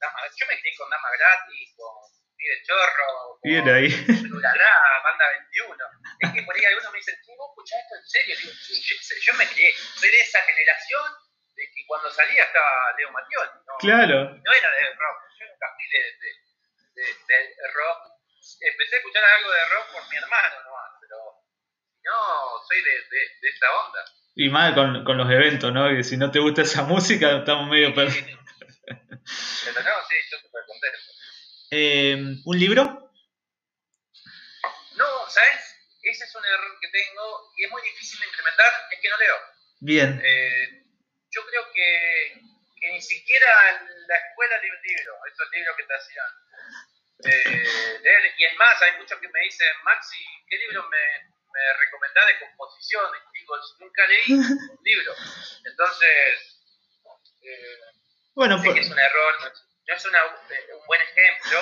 [0.00, 1.88] dama, yo me crié con Dama Gratis, con
[2.36, 3.88] Pide Chorro, con Bien ahí.
[4.28, 4.72] Lulala,
[5.04, 5.84] Banda 21.
[6.20, 8.36] Es que por ahí algunos me dicen, ¿vos escuchás esto en serio?
[8.40, 11.25] Digo, sí, yo, yo me crié, soy de esa generación
[11.56, 13.50] de que cuando salía estaba Leo Mattioli.
[13.66, 14.16] No, Claro.
[14.44, 18.00] no era de rock, yo nunca fui de, de, de, de rock.
[18.60, 21.16] Empecé a escuchar algo de rock por mi hermano nomás, pero
[22.04, 24.04] no, soy de, de, esa onda.
[24.36, 25.88] Y más con, con los eventos, ¿no?
[25.88, 28.38] Que si no te gusta esa música, estamos medio perdidos.
[28.86, 30.98] Pero no, sí, yo súper contento.
[31.72, 32.84] Eh, ¿Un libro?
[34.96, 35.76] No, ¿sabes?
[36.02, 39.16] Ese es un error que tengo y es muy difícil de implementar, es que no
[39.18, 39.34] leo.
[39.80, 40.20] Bien.
[40.24, 40.85] Eh,
[41.36, 42.40] yo creo que,
[42.80, 46.32] que ni siquiera en la escuela leí un libro, esos libros que te hacían
[47.24, 48.34] eh, leer.
[48.38, 52.38] Y es más, hay muchos que me dicen, Maxi, ¿qué libro me, me recomendás de
[52.40, 53.10] composición?
[53.34, 55.12] Y digo, nunca leí un libro.
[55.64, 56.62] Entonces,
[57.42, 57.80] eh,
[58.34, 61.58] Bueno, sé pues, que es un error, no es, una, eh, un buen ejemplo,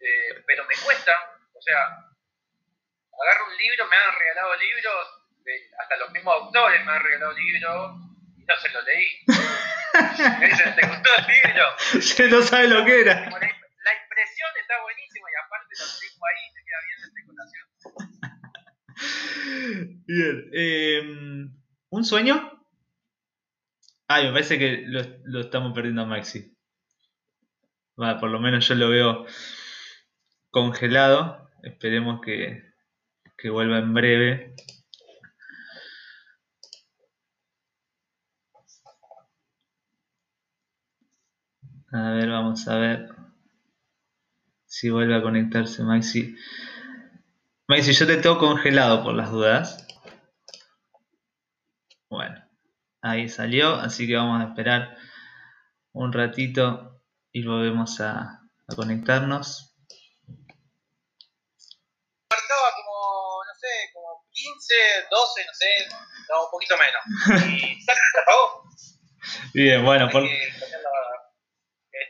[0.00, 1.40] eh, pero me cuesta.
[1.54, 1.82] O sea,
[3.20, 5.08] agarro un libro, me han regalado libros,
[5.80, 8.08] hasta los mismos autores me han regalado libros
[8.48, 9.06] y no se los leí.
[10.40, 11.64] me dicen, ¿te gustó el libro?
[12.02, 13.14] se no sabe lo que era.
[13.14, 17.08] La, la impresión está buenísima y aparte lo tengo ahí y me queda bien de
[17.20, 17.66] decoración.
[20.06, 20.36] Bien.
[20.52, 21.02] Eh,
[21.90, 22.34] ¿Un sueño?
[24.08, 26.56] Ay, me parece que lo, lo estamos perdiendo a Maxi.
[28.00, 29.26] Va, por lo menos yo lo veo
[30.50, 31.50] congelado.
[31.62, 32.62] Esperemos que,
[33.36, 34.54] que vuelva en breve.
[41.90, 43.08] A ver, vamos a ver
[44.66, 46.36] si vuelve a conectarse Maxi.
[47.66, 49.86] Maxi, yo te tengo congelado por las dudas.
[52.10, 52.44] Bueno,
[53.00, 54.98] ahí salió, así que vamos a esperar
[55.92, 57.00] un ratito
[57.32, 59.74] y volvemos a, a conectarnos.
[62.30, 64.74] Marcaba como, no sé, como 15,
[65.10, 65.66] 12, no sé,
[66.28, 67.02] no, un poquito menos.
[67.50, 68.68] Y se apagó.
[69.54, 70.52] Bien, bueno, por, que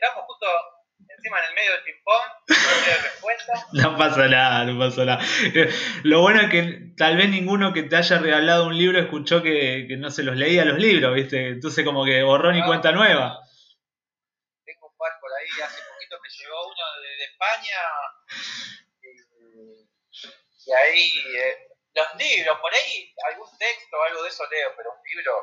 [0.01, 0.45] Estamos justo
[1.07, 3.53] encima en el medio del ping-pong, no respuesta.
[3.73, 5.23] no pasa nada, no pasa nada.
[5.53, 5.69] Eh,
[6.03, 9.85] Lo bueno es que tal vez ninguno que te haya regalado un libro escuchó que,
[9.87, 11.47] que no se los leía los libros, ¿viste?
[11.49, 12.67] Entonces como que borrón y No.
[12.67, 13.39] cuenta nueva.
[14.65, 17.79] Tengo un par por ahí, hace poquito me llegó uno de, de España.
[19.01, 21.57] Y, y ahí, eh,
[21.95, 25.33] los libros, por ahí algún texto o algo de eso leo, pero un libro.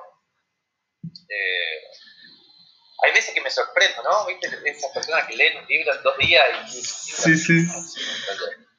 [1.28, 1.80] eh,
[3.04, 4.26] hay veces que me sorprendo, ¿no?
[4.26, 4.48] ¿Viste?
[4.68, 6.82] Esas personas que leen un libro en dos días y.
[6.82, 7.66] Sí, sí.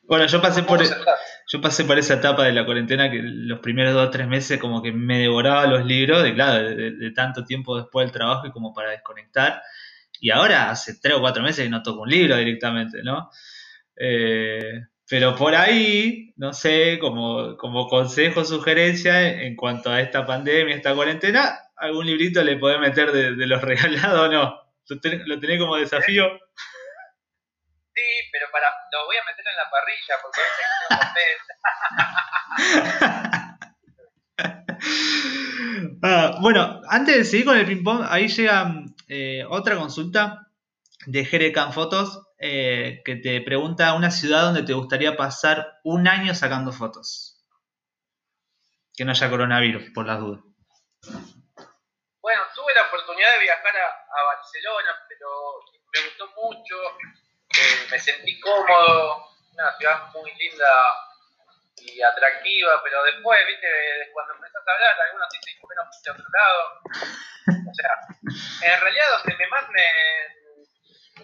[0.04, 0.78] Bueno, yo pasé por...
[0.78, 1.16] ¿Cómo sentar?
[1.50, 4.58] Yo pasé por esa etapa de la cuarentena que los primeros dos o tres meses
[4.60, 8.12] como que me devoraba los libros, de claro, de, de- de tanto tiempo después del
[8.14, 9.62] trabajo y como para desconectar.
[10.20, 13.30] Y ahora hace tres o cuatro meses que no toco un libro directamente, ¿no?
[13.98, 20.76] Eh, pero por ahí, no sé, como, como consejo, sugerencia en cuanto a esta pandemia,
[20.76, 24.62] esta cuarentena, algún librito le podés meter de, de los regalados o no.
[24.90, 26.28] ¿Lo tenés, lo tenés como desafío?
[27.94, 30.42] Sí, pero para, lo voy a meter en la parrilla porque
[30.90, 31.38] a veces
[36.04, 40.48] Ah, bueno, antes de seguir con el ping-pong, ahí llega eh, otra consulta
[41.08, 46.36] de Jerecan Fotos eh, que te pregunta una ciudad donde te gustaría pasar un año
[46.36, 47.44] sacando fotos.
[48.96, 50.44] Que no haya coronavirus, por las dudas.
[53.18, 55.60] Oportunidad de viajar a, Barcelona, pero
[55.92, 56.76] me gustó mucho,
[57.50, 60.70] eh, me sentí cómodo, una ciudad muy linda
[61.78, 66.26] y atractiva, pero después, viste, cuando empezás a hablar, algunos dicen bueno, fuiste a otro
[66.32, 66.82] lado.
[67.48, 69.08] O sea, en realidad.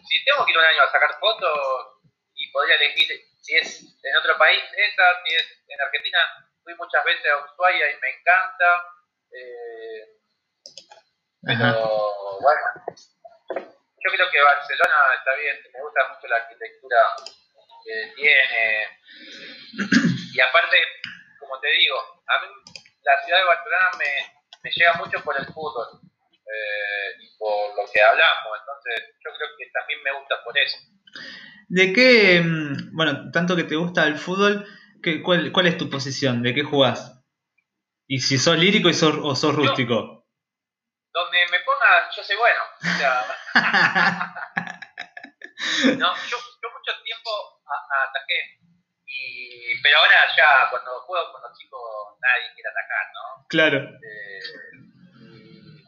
[0.10, 2.02] Si tengo que ir un año a sacar fotos
[2.34, 6.18] y podría elegir si es en otro país esa, si es en Argentina,
[6.64, 8.88] fui muchas veces a Ushuaia y me encanta.
[9.32, 10.23] Eh,
[11.46, 11.80] pero Ajá.
[12.42, 12.62] bueno,
[14.04, 16.98] yo creo que Barcelona está bien, me gusta mucho la arquitectura
[17.84, 18.88] que tiene.
[20.34, 20.78] y aparte,
[21.40, 22.48] como te digo, a mí
[23.04, 24.34] la ciudad de Barcelona me,
[24.64, 29.50] me llega mucho por el fútbol eh, y por lo que hablamos, entonces yo creo
[29.58, 30.78] que también me gusta por eso.
[31.68, 34.66] ¿De qué, mm, bueno, tanto que te gusta el fútbol,
[35.02, 36.42] ¿qué, cuál, cuál, es tu posición?
[36.42, 37.22] ¿De qué jugás?
[38.08, 40.23] Y si sos lírico y sos, o sos rústico.
[41.14, 42.62] Donde me pongan, yo soy bueno.
[42.82, 43.24] O sea,
[45.98, 47.62] no, yo, yo, mucho tiempo
[48.10, 48.58] ataqué.
[49.06, 53.46] Y, pero ahora ya cuando juego con los chicos nadie quiere atacar, ¿no?
[53.48, 53.78] Claro.
[53.78, 54.42] Eh,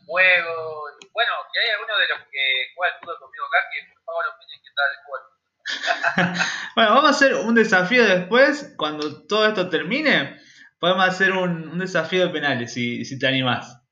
[0.05, 0.91] juego.
[1.01, 4.03] Y bueno, si hay alguno de los que juega el fútbol conmigo acá, que por
[4.05, 5.23] favor opinen qué tal el fútbol.
[6.75, 10.39] bueno, vamos a hacer un desafío después, cuando todo esto termine,
[10.79, 13.84] podemos hacer un, un desafío de penales, si, si te animás.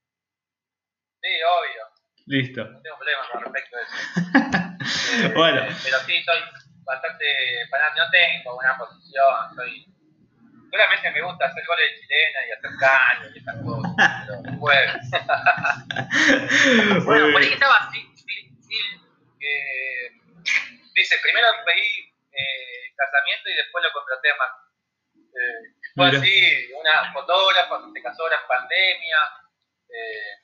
[1.23, 1.87] Sí, obvio.
[2.25, 2.65] Listo.
[2.65, 3.95] No tengo problemas con respecto a eso.
[5.23, 5.61] eh, bueno.
[5.83, 6.39] Pero sí, soy
[6.83, 7.25] bastante
[7.69, 9.87] fanático, no tengo una posición, soy...
[10.69, 13.91] Solamente me gusta hacer goles de chilena y hacer caños y esas cosas,
[14.27, 14.93] pero juego.
[17.05, 17.89] bueno, por ahí estaba
[19.39, 20.09] eh,
[20.95, 24.51] dice, primero pedí eh, casamiento y después lo contraté a más.
[25.13, 25.61] Eh,
[25.95, 29.17] fue así, una fotógrafa se casó ahora en pandemia.
[29.89, 30.42] Eh,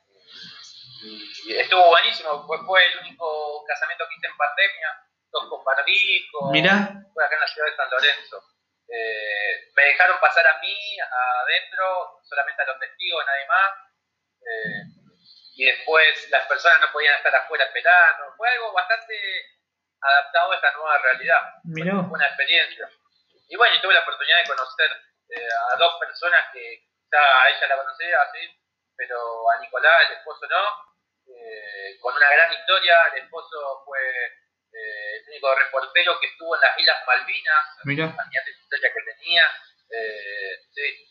[1.02, 6.52] y estuvo buenísimo, fue, fue, el único casamiento que hice en pandemia, dos con barbijo.
[6.52, 7.04] Mira.
[7.14, 8.44] Fue acá en la ciudad de San Lorenzo.
[8.90, 13.72] Eh, me dejaron pasar a mí adentro, solamente a los testigos, nadie más.
[14.42, 14.84] Eh,
[15.56, 18.34] y después las personas no podían estar afuera esperando.
[18.36, 19.16] Fue algo bastante
[20.02, 21.42] adaptado a esta nueva realidad.
[21.66, 21.92] Mirá.
[22.04, 22.90] Fue una experiencia.
[23.48, 24.92] Y bueno, y tuve la oportunidad de conocer
[25.30, 28.60] eh, a dos personas que quizá a ella la conocía así,
[28.96, 30.89] pero a Nicolás, el esposo no.
[31.40, 36.62] Eh, con una gran historia, el esposo fue eh, el único reportero que estuvo en
[36.62, 39.46] las Islas Malvinas, imagínate la historia que tenía.
[39.90, 41.06] Eh, sí.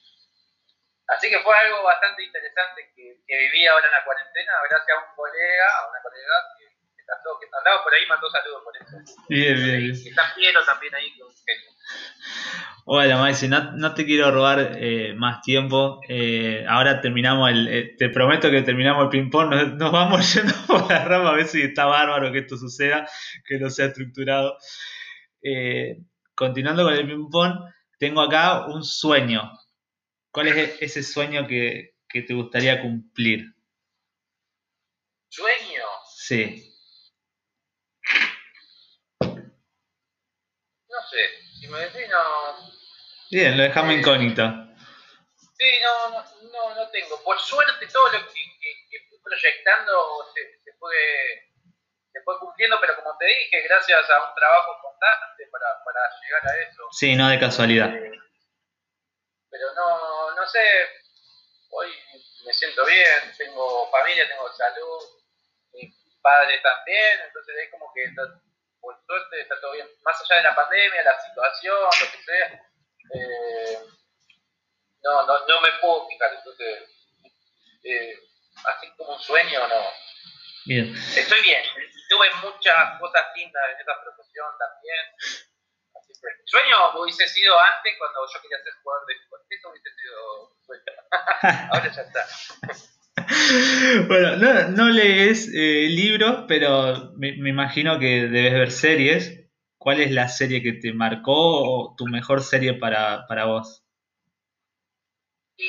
[1.09, 5.09] Así que fue algo bastante interesante que, que viví ahora en la cuarentena, gracias a
[5.09, 6.68] un colega, a una colega que,
[7.09, 9.25] que casó, que andaba por ahí, mandó saludos por eso.
[9.29, 9.93] Bien, bien, bien.
[9.93, 11.71] Está Piero también ahí con genio.
[12.85, 16.01] Bueno, no, no, te quiero robar eh, más tiempo.
[16.09, 17.69] Eh, ahora terminamos el.
[17.69, 19.51] Eh, te prometo que terminamos el ping-pong.
[19.51, 23.07] Nos, nos, vamos yendo por la rama a ver si está bárbaro que esto suceda,
[23.45, 24.57] que no sea estructurado.
[26.35, 27.55] Continuando con el ping-pong,
[27.99, 29.53] tengo acá un sueño.
[30.31, 33.55] ¿Cuál es ese sueño que, que te gustaría cumplir?
[35.29, 35.83] ¿Sueño?
[36.17, 36.68] Sí.
[41.09, 41.31] Sé,
[41.61, 42.73] si me decís no.
[43.31, 44.43] Bien, lo dejamos eh, incógnito.
[45.59, 47.23] Sí, no, no, no, no, tengo.
[47.23, 50.95] Por suerte todo lo que, que, que fui proyectando se, se, fue,
[52.13, 56.47] se fue cumpliendo, pero como te dije, gracias a un trabajo constante para, para llegar
[56.47, 56.83] a eso.
[56.93, 57.93] Sí, no de casualidad.
[57.93, 58.13] Eh,
[59.51, 60.61] pero no, no sé,
[61.71, 61.89] hoy
[62.47, 65.03] me siento bien, tengo familia, tengo salud,
[65.73, 65.93] mi
[66.23, 68.05] padre también, entonces es como que
[68.81, 69.89] por suerte está todo bien.
[70.03, 72.63] Más allá de la pandemia, la situación, lo que sea,
[73.15, 73.79] eh,
[75.03, 76.91] no, no, no me puedo fijar, entonces,
[77.85, 78.19] eh,
[78.65, 79.93] así como un sueño, no.
[80.67, 80.95] Bien.
[81.17, 81.63] Estoy bien,
[82.09, 85.07] tuve muchas cosas lindas en esa profesión también.
[85.95, 89.41] Así que, sueño hubiese sido antes cuando yo quería ser jugador de fútbol.
[89.49, 90.83] Eso hubiese sido sueño.
[91.73, 92.27] Ahora ya está.
[94.09, 99.35] Bueno, no, no lees eh, libros, pero me, me, imagino que debes ver series.
[99.79, 103.85] ¿Cuál es la serie que te marcó o tu mejor serie para, para vos?
[105.57, 105.67] Y,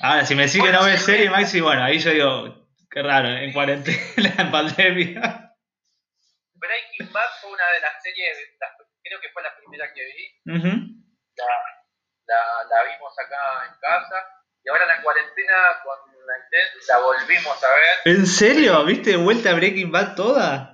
[0.00, 3.28] Ahora, si me decís que no ves serie, Maxi, bueno, ahí yo digo, qué raro,
[3.28, 3.98] en cuarentena,
[4.38, 5.54] en pandemia.
[6.54, 8.68] Breaking Bad fue una de las series, la,
[9.02, 10.52] creo que fue la primera que vi.
[10.52, 10.78] Uh -huh.
[11.34, 11.44] la,
[12.26, 14.26] la, la vimos acá en casa.
[14.62, 15.98] Y ahora en la cuarentena con
[16.88, 18.16] la volvimos a ver.
[18.16, 18.84] ¿En serio?
[18.84, 20.72] ¿Viste de vuelta Breaking Bad toda?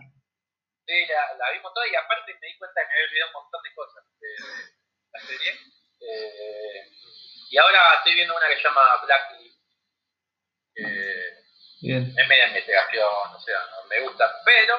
[0.86, 3.42] Sí, la, la, vimos toda y aparte me di cuenta que me había olvidado un
[3.42, 4.28] montón de cosas de
[5.12, 5.52] la serie.
[6.00, 6.90] Eh,
[7.50, 9.58] y ahora estoy viendo una que se llama Blacklist.
[10.76, 11.44] Eh,
[11.80, 12.14] Bien.
[12.16, 14.24] Es media investigación, o sea, no me gusta.
[14.44, 14.74] Pero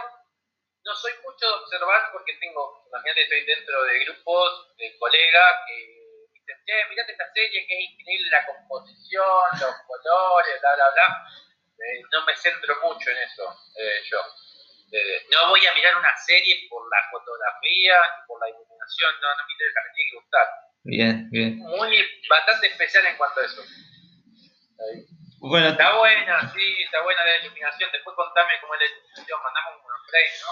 [0.83, 5.94] no soy mucho de observar porque tengo, imagínate, estoy dentro de grupos de colegas que
[6.45, 11.07] dicen, che, mirate esta serie que es increíble la composición, los colores, bla, bla, bla.
[11.75, 13.43] Eh, no me centro mucho en eso,
[13.77, 14.19] eh, yo.
[14.91, 19.27] Eh, no voy a mirar una serie por la fotografía ni por la iluminación, no,
[19.35, 20.47] no me interesa, me tiene que gustar.
[20.83, 21.57] Bien, bien.
[21.57, 23.61] Muy, bastante especial en cuanto a eso.
[23.61, 25.05] Ahí.
[25.39, 27.91] Bueno, está buena, sí, está buena la iluminación.
[27.91, 30.51] Después contame cómo es la iluminación, mandame un frame, ¿no?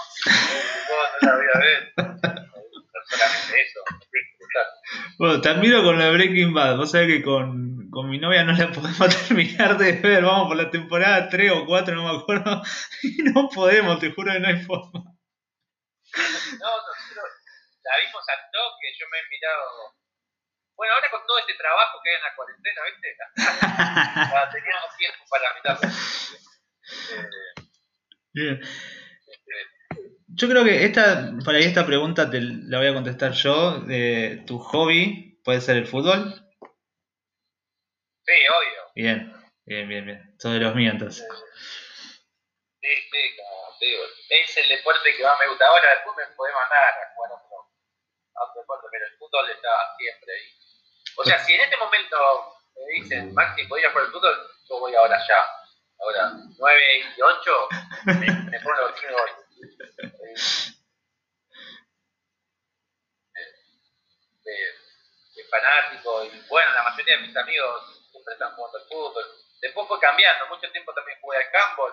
[1.20, 2.54] no la voy a ver.
[3.06, 3.80] Solamente eso,
[5.18, 6.76] Bueno, te admiro con la Breaking Bad.
[6.76, 8.98] Vos sabés que con, con mi novia no la podemos
[9.28, 10.24] terminar de ver.
[10.24, 12.62] Vamos por la temporada 3 o 4, no me acuerdo.
[13.02, 15.00] Y no podemos, te juro que no hay forma.
[16.12, 17.30] No, nosotros
[17.82, 18.86] la vimos al toque.
[18.98, 19.94] Yo me he mirado.
[20.76, 23.16] Bueno, ahora con todo este trabajo que hay en la cuarentena, ¿viste?
[24.52, 25.88] teníamos tiempo para mirarlo.
[27.10, 27.64] Eh,
[28.34, 28.60] Bien.
[30.36, 33.78] Yo creo que esta, por ahí esta pregunta te la voy a contestar yo.
[33.80, 36.34] De ¿Tu hobby puede ser el fútbol?
[38.26, 38.82] Sí, obvio.
[38.96, 39.32] Bien,
[39.64, 40.34] bien, bien, bien.
[40.38, 41.24] Son de los míos entonces.
[42.80, 45.66] Sí, sí, como te digo, es el deporte que más me gusta.
[45.66, 47.70] Ahora después me puede mandar a jugar otro,
[48.34, 50.50] otro deporte, pero el fútbol está siempre ahí.
[51.16, 52.16] O sea, si en este momento
[52.74, 54.50] me dicen, Maxi, ¿podrías jugar el fútbol?
[54.68, 55.38] Yo voy ahora ya.
[56.00, 56.82] Ahora, 9
[57.16, 57.68] y 8,
[58.06, 59.30] me, me pongo 5 hoy.
[64.44, 64.52] De,
[65.34, 69.24] de, fanático y bueno, la mayoría de mis amigos siempre están jugando al fútbol.
[69.60, 71.92] Después fue cambiando, mucho tiempo también jugué al handball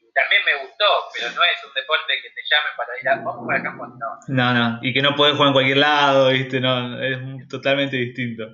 [0.00, 3.16] y también me gustó, pero no es un deporte que te llamen para ir a
[3.16, 4.18] vamos a jugar al handball, no.
[4.28, 8.44] No, no, y que no podés jugar en cualquier lado, viste, no, es totalmente distinto.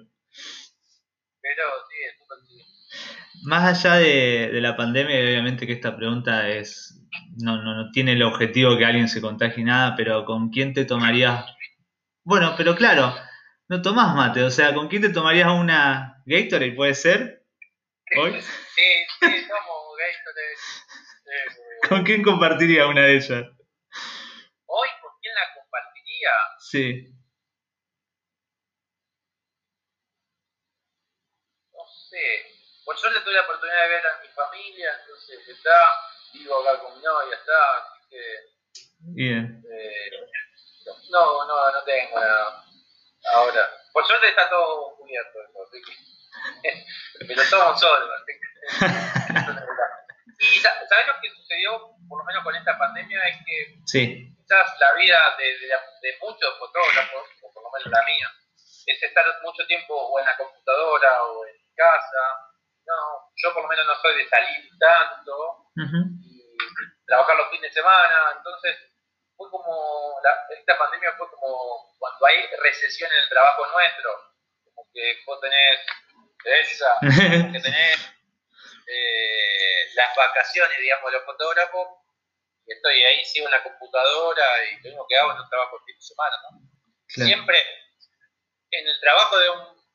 [1.40, 2.66] Pero sí, fútbol sí.
[3.44, 7.05] Más allá de, de la pandemia, obviamente que esta pregunta es
[7.36, 10.84] no, no, no tiene el objetivo que alguien se contagie nada, pero ¿con quién te
[10.84, 11.44] tomarías?
[12.24, 13.14] Bueno, pero claro,
[13.68, 16.72] no tomás mate, o sea, ¿con quién te tomarías una Gatorade?
[16.72, 17.44] ¿Puede ser?
[18.18, 18.40] ¿Hoy?
[18.40, 18.82] Sí,
[19.20, 20.54] sí, tomo Gatorade.
[21.26, 23.30] Eh, ¿Con quién compartiría una de ellas?
[23.30, 26.30] ¿Hoy con quién la compartiría?
[26.58, 27.12] Sí.
[31.72, 32.18] No sé.
[32.84, 35.70] Por suerte tuve la oportunidad de ver a mi familia, entonces está
[36.38, 38.20] vivo acá con mi novia, está, así que...
[39.14, 39.62] Bien.
[39.70, 40.10] Eh,
[41.10, 42.64] no, no, no tengo nada.
[43.32, 47.24] Ahora, por suerte está todo cubierto así que...
[47.26, 48.46] me lo tomo solo, así que...
[50.38, 53.20] y ¿sabes lo que sucedió, por lo menos con esta pandemia?
[53.28, 54.36] Es que sí.
[54.36, 58.30] quizás la vida de, de, de muchos fotógrafos, o por lo menos la mía,
[58.86, 62.45] es estar mucho tiempo o en la computadora o en casa.
[62.86, 65.32] No, yo por lo menos no soy de salir tanto.
[65.74, 66.26] Uh -huh
[67.06, 68.76] trabajar los fines de semana, entonces
[69.36, 74.10] fue como, la, esta pandemia fue como cuando hay recesión en el trabajo nuestro,
[74.64, 75.80] como que vos tenés
[76.44, 76.98] esa,
[77.52, 78.12] que tenés
[78.88, 81.88] eh, las vacaciones, digamos, de los fotógrafos,
[82.66, 85.78] y estoy ahí, sigo en la computadora y lo único que hago es un trabajo
[85.78, 86.58] el fin de semana, ¿no?
[87.14, 87.26] Claro.
[87.28, 87.58] Siempre
[88.72, 89.86] en el trabajo de un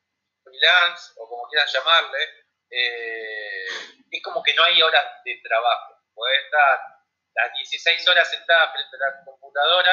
[0.42, 2.41] freelance, o como quieran llamarle,
[2.72, 3.66] eh,
[4.10, 6.00] es como que no hay horas de trabajo.
[6.14, 6.80] Podés estar
[7.34, 9.92] las 16 horas sentada frente a la computadora,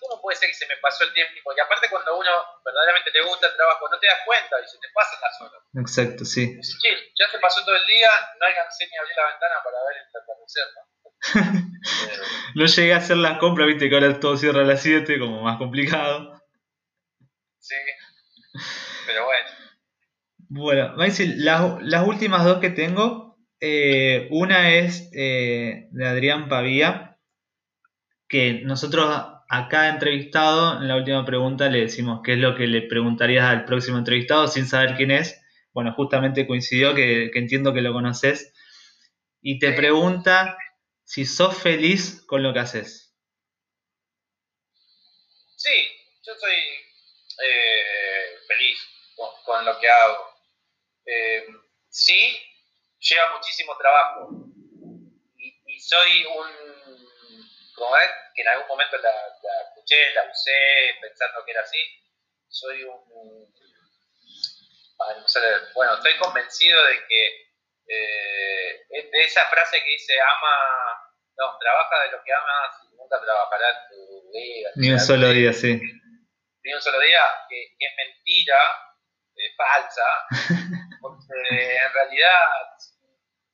[0.00, 1.52] ¿cómo puede ser que se me pasó el tiempo?
[1.56, 2.30] Y aparte cuando uno
[2.64, 5.62] verdaderamente le gusta el trabajo, no te das cuenta y se te pasan las horas.
[5.74, 6.58] Exacto, sí.
[6.60, 9.96] Che, ya se pasó todo el día, no alcancé ni abrir la ventana para ver
[9.96, 10.82] el atardecer, ¿no?
[12.54, 15.42] no llegué a hacer las compras, viste que ahora todo cierra a las 7, como
[15.42, 16.40] más complicado.
[17.58, 17.74] Sí,
[19.06, 19.65] pero bueno.
[20.48, 27.18] Bueno, Maxi, las, las últimas dos que tengo eh, una es eh, de Adrián Pavía,
[28.28, 29.08] que nosotros
[29.48, 33.64] acá entrevistado, en la última pregunta le decimos qué es lo que le preguntarías al
[33.64, 35.40] próximo entrevistado sin saber quién es.
[35.72, 38.52] Bueno, justamente coincidió que, que entiendo que lo conoces.
[39.40, 40.56] Y te pregunta
[41.04, 43.14] si sos feliz con lo que haces.
[45.56, 45.88] Sí,
[46.24, 48.78] yo soy eh, feliz
[49.16, 50.35] con, con, lo que hago.
[51.88, 52.36] Sí,
[52.98, 54.30] lleva muchísimo trabajo.
[55.36, 60.96] Y, y soy un, como es, que en algún momento la, la, escuché, la usé
[61.00, 61.78] pensando que era así,
[62.48, 63.06] soy un,
[65.74, 67.46] bueno, estoy convencido de que
[67.88, 73.20] eh, de esa frase que dice ama, no, trabaja de lo que amas y nunca
[73.20, 74.70] trabajará en tu vida.
[74.76, 75.78] Ni un solo día, sí.
[76.62, 78.58] Ni un solo día, que, que es mentira,
[79.36, 80.26] eh, falsa,
[81.00, 82.76] porque en realidad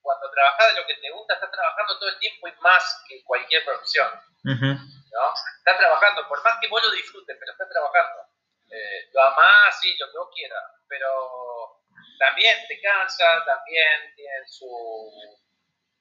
[0.02, 3.22] cuando trabajas de lo que te gusta, estás trabajando todo el tiempo y más que
[3.24, 4.08] cualquier profesión.
[4.44, 4.76] Uh -huh.
[5.12, 5.34] ¿no?
[5.58, 8.26] Estás trabajando, por más que vos lo disfrutes, pero estás trabajando.
[8.70, 11.82] Eh, lo amás, sí, lo que vos quieras, pero
[12.18, 15.12] también te cansa, también tiene su,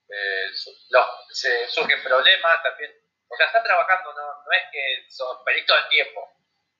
[0.09, 0.71] eh, su
[1.31, 2.91] se surgen problemas, también.
[3.27, 6.27] O sea, estás trabajando, no, no es que sos feliz todo el tiempo.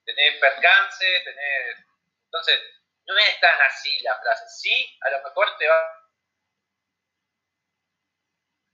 [0.04, 1.76] Tenés percance, tenés.
[2.24, 2.60] Entonces,
[3.06, 4.44] no es tan así la frase.
[4.48, 6.02] Sí, a lo mejor te va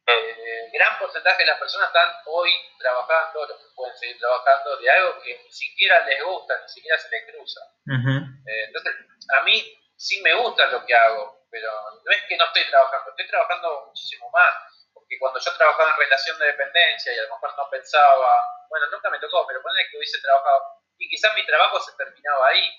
[0.08, 4.90] eh, gran porcentaje de las personas están hoy trabajando, los que pueden seguir trabajando, de
[4.90, 7.60] algo que ni siquiera les gusta, ni siquiera se les cruza.
[7.86, 8.94] Eh, entonces,
[9.36, 9.60] a mí
[9.96, 11.70] sí me gusta lo que hago, pero
[12.04, 14.54] no es que no estoy trabajando, estoy trabajando muchísimo más.
[14.94, 18.86] Porque cuando yo trabajaba en relación de dependencia y a lo mejor no pensaba, bueno,
[18.90, 20.62] nunca me tocó, pero poner que hubiese trabajado,
[20.96, 22.70] y quizás mi trabajo se terminaba ahí,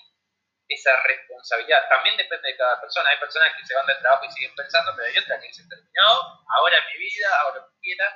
[0.70, 1.82] esa responsabilidad.
[1.88, 3.10] También depende de cada persona.
[3.10, 5.68] Hay personas que se van del trabajo y siguen pensando, pero hay otras que se
[5.68, 6.08] terminó,
[6.46, 8.06] ahora mi vida, ahora lo que quiera.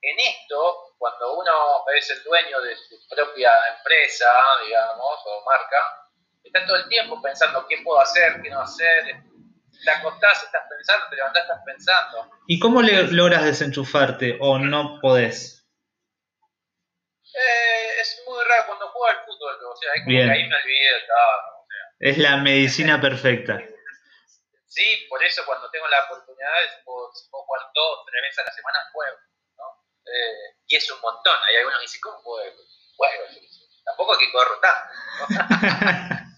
[0.00, 4.30] En esto, cuando uno es el dueño de su propia empresa,
[4.64, 5.82] digamos, o marca,
[6.42, 9.04] está todo el tiempo pensando qué puedo hacer, qué no hacer.
[9.84, 12.30] Te acostás, estás pensando, te levantás, estás pensando.
[12.46, 15.66] ¿Y cómo le logras desenchufarte o no podés?
[17.34, 20.56] Eh, es muy raro cuando juego al fútbol, o sea, es como que ahí me
[20.56, 21.57] olvidé todo
[22.00, 23.58] es la medicina perfecta.
[24.66, 26.50] Sí, por eso cuando tengo la oportunidad,
[26.84, 29.16] puedo, jugar dos, tres veces a la semana, juego.
[29.56, 29.64] ¿no?
[30.06, 31.36] Eh, y es un montón.
[31.48, 32.56] Hay algunos que dicen, ¿cómo juego?
[32.96, 33.24] Juego.
[33.84, 34.94] Tampoco hay que correr tanto.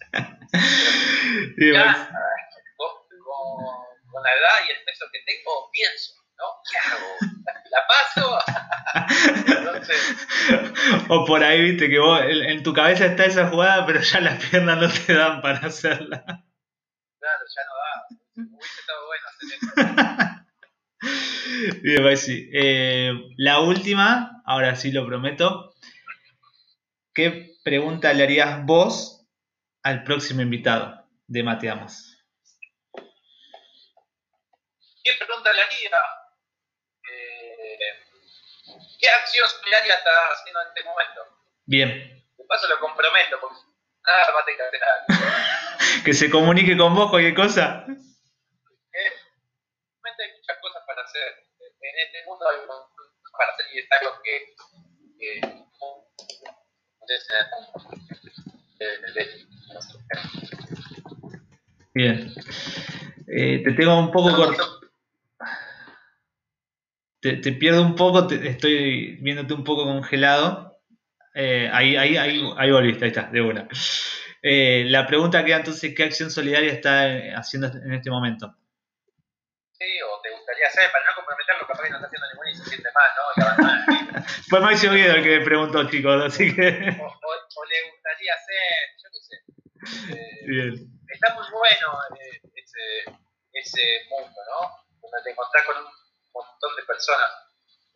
[1.59, 2.11] ya,
[2.77, 2.91] con,
[4.13, 6.15] con, la edad y el peso que tengo, pienso.
[6.41, 6.47] ¿No?
[6.69, 7.17] ¿Qué hago?
[7.71, 8.39] ¿La paso?
[11.09, 14.45] O por ahí, viste, que vos en, tu cabeza está esa jugada, pero ya las
[14.45, 16.23] piernas no te dan para hacerla.
[17.19, 18.07] Claro, ya no da.
[18.37, 19.75] Hubiese estado bueno hacer eso.
[21.83, 22.49] Bien, pues sí.
[22.53, 25.75] Eh, la última, ahora sí lo prometo.
[27.15, 29.27] ¿Qué pregunta le harías vos
[29.83, 32.19] al próximo invitado de Mateamos?
[35.03, 35.91] ¿Qué pregunta le haría?
[39.01, 41.21] ¿Qué acción solidaria estás haciendo en este momento?
[41.65, 41.89] Bien.
[42.37, 43.61] De paso lo comprometo, porque
[44.05, 47.87] nada más te que hacer que se comunique con vos cualquier cosa.
[47.89, 49.13] Eh,
[50.05, 51.47] hay muchas cosas para hacer.
[51.81, 54.55] En este mundo hay muchas cosas para hacer y está algo que,
[55.19, 55.41] que
[61.95, 62.35] Bien.
[63.29, 64.80] Eh, te tengo un poco corto
[67.21, 70.81] te, te, pierdo un poco, te, estoy viéndote un poco congelado.
[71.35, 73.69] Eh, ahí, ahí, ahí, ahí volviste, ahí está, de una.
[74.43, 78.57] Eh, la pregunta queda entonces, ¿qué acción solidaria está haciendo en este momento?
[79.73, 82.55] Sí, o te gustaría hacer, para no comprometerlo, capaz que no está haciendo ninguno y
[82.57, 84.25] se siente mal, ¿no?
[84.49, 86.69] Fue Maxi Guido el que me preguntó, chicos, así que...
[86.69, 90.13] O, o, le gustaría hacer, yo qué sé.
[90.13, 91.01] Eh, Bien.
[91.09, 91.99] Está muy bueno
[92.55, 93.19] ese,
[93.53, 94.69] ese mundo, ¿no?
[95.01, 96.00] Donde te encontrás con un
[96.47, 97.31] montón de personas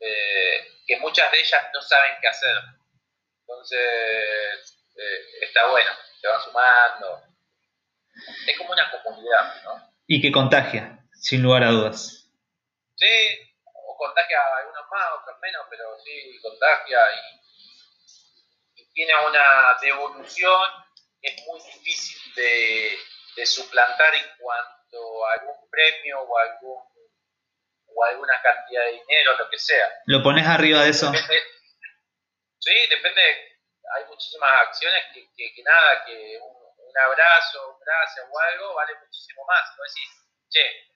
[0.01, 2.57] eh, que muchas de ellas no saben qué hacer.
[3.41, 5.91] Entonces, eh, está bueno,
[6.21, 7.23] se van sumando.
[8.47, 9.93] Es como una comunidad, ¿no?
[10.07, 12.31] Y que contagia, sin lugar a dudas.
[12.97, 19.77] Sí, o contagia a algunos más, otros menos, pero sí contagia y, y tiene una
[19.81, 20.63] devolución
[21.21, 22.97] que es muy difícil de,
[23.37, 26.94] de suplantar en cuanto a algún premio o algún
[27.95, 29.89] o alguna cantidad de dinero, lo que sea.
[30.07, 31.13] ¿Lo pones arriba de eso?
[32.59, 33.59] sí, depende.
[33.97, 39.45] Hay muchísimas acciones que, que, nada, que un, abrazo, un gracias o algo vale muchísimo
[39.45, 39.63] más.
[39.77, 40.11] Vos decís,
[40.49, 40.95] che,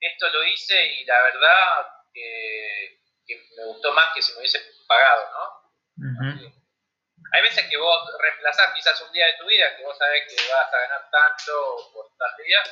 [0.00, 2.98] esto lo hice y la verdad que,
[3.56, 5.62] me gustó más que si me hubiese pagado, ¿no?
[7.32, 10.52] Hay veces que vos reemplazás quizás un día de tu vida que vos sabés que
[10.52, 12.62] vas a ganar tanto por tal día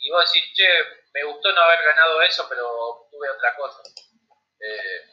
[0.00, 0.68] y vos decís, che,
[1.12, 3.82] me gustó no haber ganado eso, pero tuve otra cosa.
[4.60, 5.04] Eh,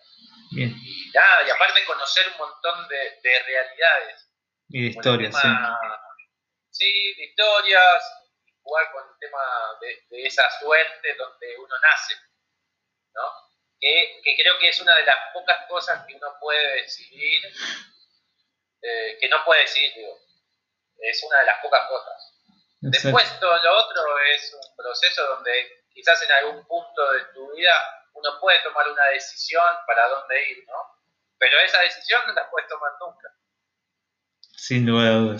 [0.52, 0.74] Bien.
[0.82, 4.30] Y nada, y aparte conocer un montón de, de realidades.
[4.70, 5.48] Y de historias, sí.
[6.72, 8.26] Sí, de historias,
[8.62, 9.42] jugar con el tema
[9.82, 12.16] de, de, esa suerte donde uno nace,
[13.14, 13.22] ¿no?
[13.80, 17.42] Que, que, creo que es una de las pocas cosas que uno puede decidir,
[18.82, 20.20] eh, que no puede decidir, digo.
[21.00, 22.35] Es una de las pocas cosas.
[22.92, 27.74] Después todo lo otro es un proceso donde quizás en algún punto de tu vida
[28.14, 30.76] uno puede tomar una decisión para dónde ir, ¿no?
[31.38, 33.30] Pero esa decisión no la puedes tomar nunca.
[34.56, 35.36] Sin duda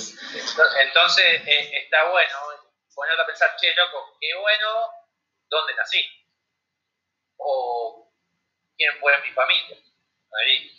[0.80, 2.66] Entonces eh, está bueno
[2.96, 4.90] ponerte a pensar, che, loco, qué bueno,
[5.50, 6.02] ¿dónde nací?
[7.38, 8.12] O
[8.78, 9.78] quién fue mi familia.
[10.32, 10.72] Ahí.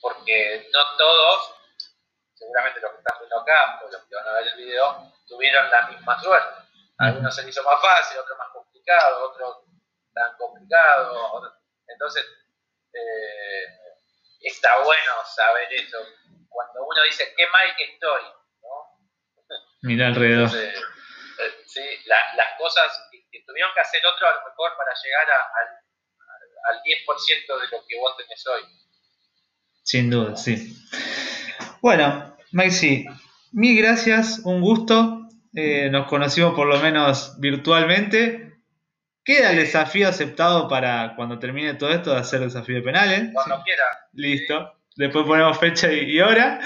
[0.00, 1.54] Porque no todos,
[2.42, 5.70] seguramente los que están viendo acá, o los que van a ver el video, tuvieron
[5.70, 6.62] la misma suerte.
[6.98, 9.56] algunos se les hizo más fácil, otros más complicado, otros
[10.12, 11.54] tan complicado.
[11.86, 12.24] Entonces,
[12.92, 13.64] eh,
[14.40, 15.98] está bueno saber eso.
[16.48, 18.22] Cuando uno dice, qué mal que estoy,
[18.62, 18.98] ¿no?
[19.82, 20.50] Mira alrededor.
[20.54, 20.74] Eh,
[21.66, 26.82] sí, las cosas que, tuvieron que hacer otros a lo mejor para llegar a, al
[26.82, 28.62] 10% de lo que vos tenés hoy.
[29.82, 30.76] Sin duda, sí.
[31.80, 33.06] Bueno, Maxi,
[33.52, 35.28] mil gracias, un gusto.
[35.54, 38.52] Eh, nos conocimos por lo menos virtualmente.
[39.24, 43.30] Queda el desafío aceptado para cuando termine todo esto de hacer desafío de penales.
[43.32, 43.84] Cuando quiera.
[44.12, 44.72] Listo.
[44.96, 46.60] Después ponemos fecha y, hora.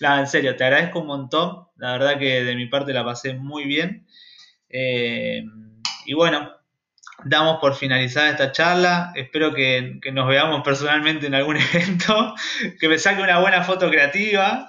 [0.00, 1.66] Nada, en serio, te agradezco un montón.
[1.76, 4.06] La verdad que de mi parte la pasé muy bien.
[4.68, 5.42] Eh,
[6.06, 6.52] y bueno,
[7.24, 9.12] damos por finalizada esta charla.
[9.16, 12.34] Espero que, nos veamos personalmente en algún evento.
[12.78, 14.66] Que me saque una buena foto creativa.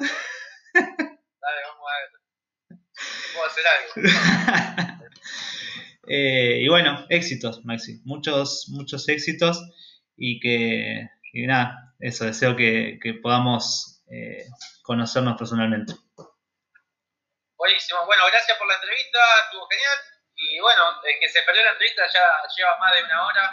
[0.74, 2.80] Dale, vamos a ver.
[3.34, 5.04] Puedo hacer algo.
[6.06, 8.02] Eh, y bueno, éxitos, Maxi.
[8.04, 9.62] Muchos, muchos éxitos.
[10.18, 14.46] Y que, y nada, eso, deseo que, podamos eh,
[14.84, 15.94] conocernos personalmente.
[17.56, 18.06] Buenísimo.
[18.06, 19.20] Bueno, gracias por la entrevista.
[19.46, 19.98] Estuvo genial.
[20.36, 22.26] Y bueno, el que se perdió la entrevista ya
[22.58, 23.52] lleva más de una hora.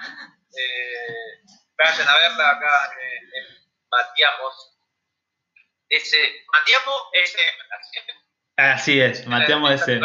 [0.59, 1.45] Eh,
[1.79, 3.61] vayan a verla acá en, en.
[5.91, 6.17] Ese,
[6.53, 7.39] Matiamo ese.
[8.57, 10.01] Así es, Matiamo ese.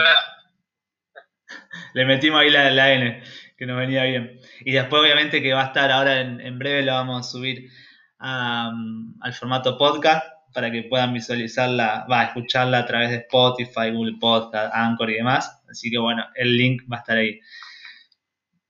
[1.93, 3.23] Le metimos ahí la, la, N,
[3.57, 4.39] que nos venía bien.
[4.61, 7.69] Y después, obviamente, que va a estar ahora en, en breve, lo vamos a subir
[8.17, 10.25] al formato podcast
[10.55, 15.15] para que puedan visualizarla, va a escucharla a través de Spotify, Google Podcast, Anchor y
[15.15, 15.61] demás.
[15.69, 17.39] Así que bueno, el link va a estar ahí.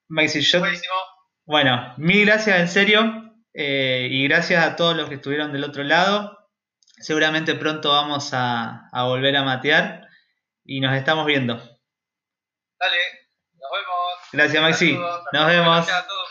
[0.07, 0.61] Maxi, yo,
[1.45, 5.83] bueno, mil gracias en serio eh, y gracias a todos los que estuvieron del otro
[5.83, 6.44] lado.
[7.05, 10.09] Seguramente pronto vamos a, volver a matear
[10.63, 11.53] y nos estamos viendo.
[11.53, 14.29] Dale, nos vemos.
[14.31, 14.93] Gracias Maxi,
[15.31, 15.85] nos vemos.
[15.85, 16.24] Gracias a todos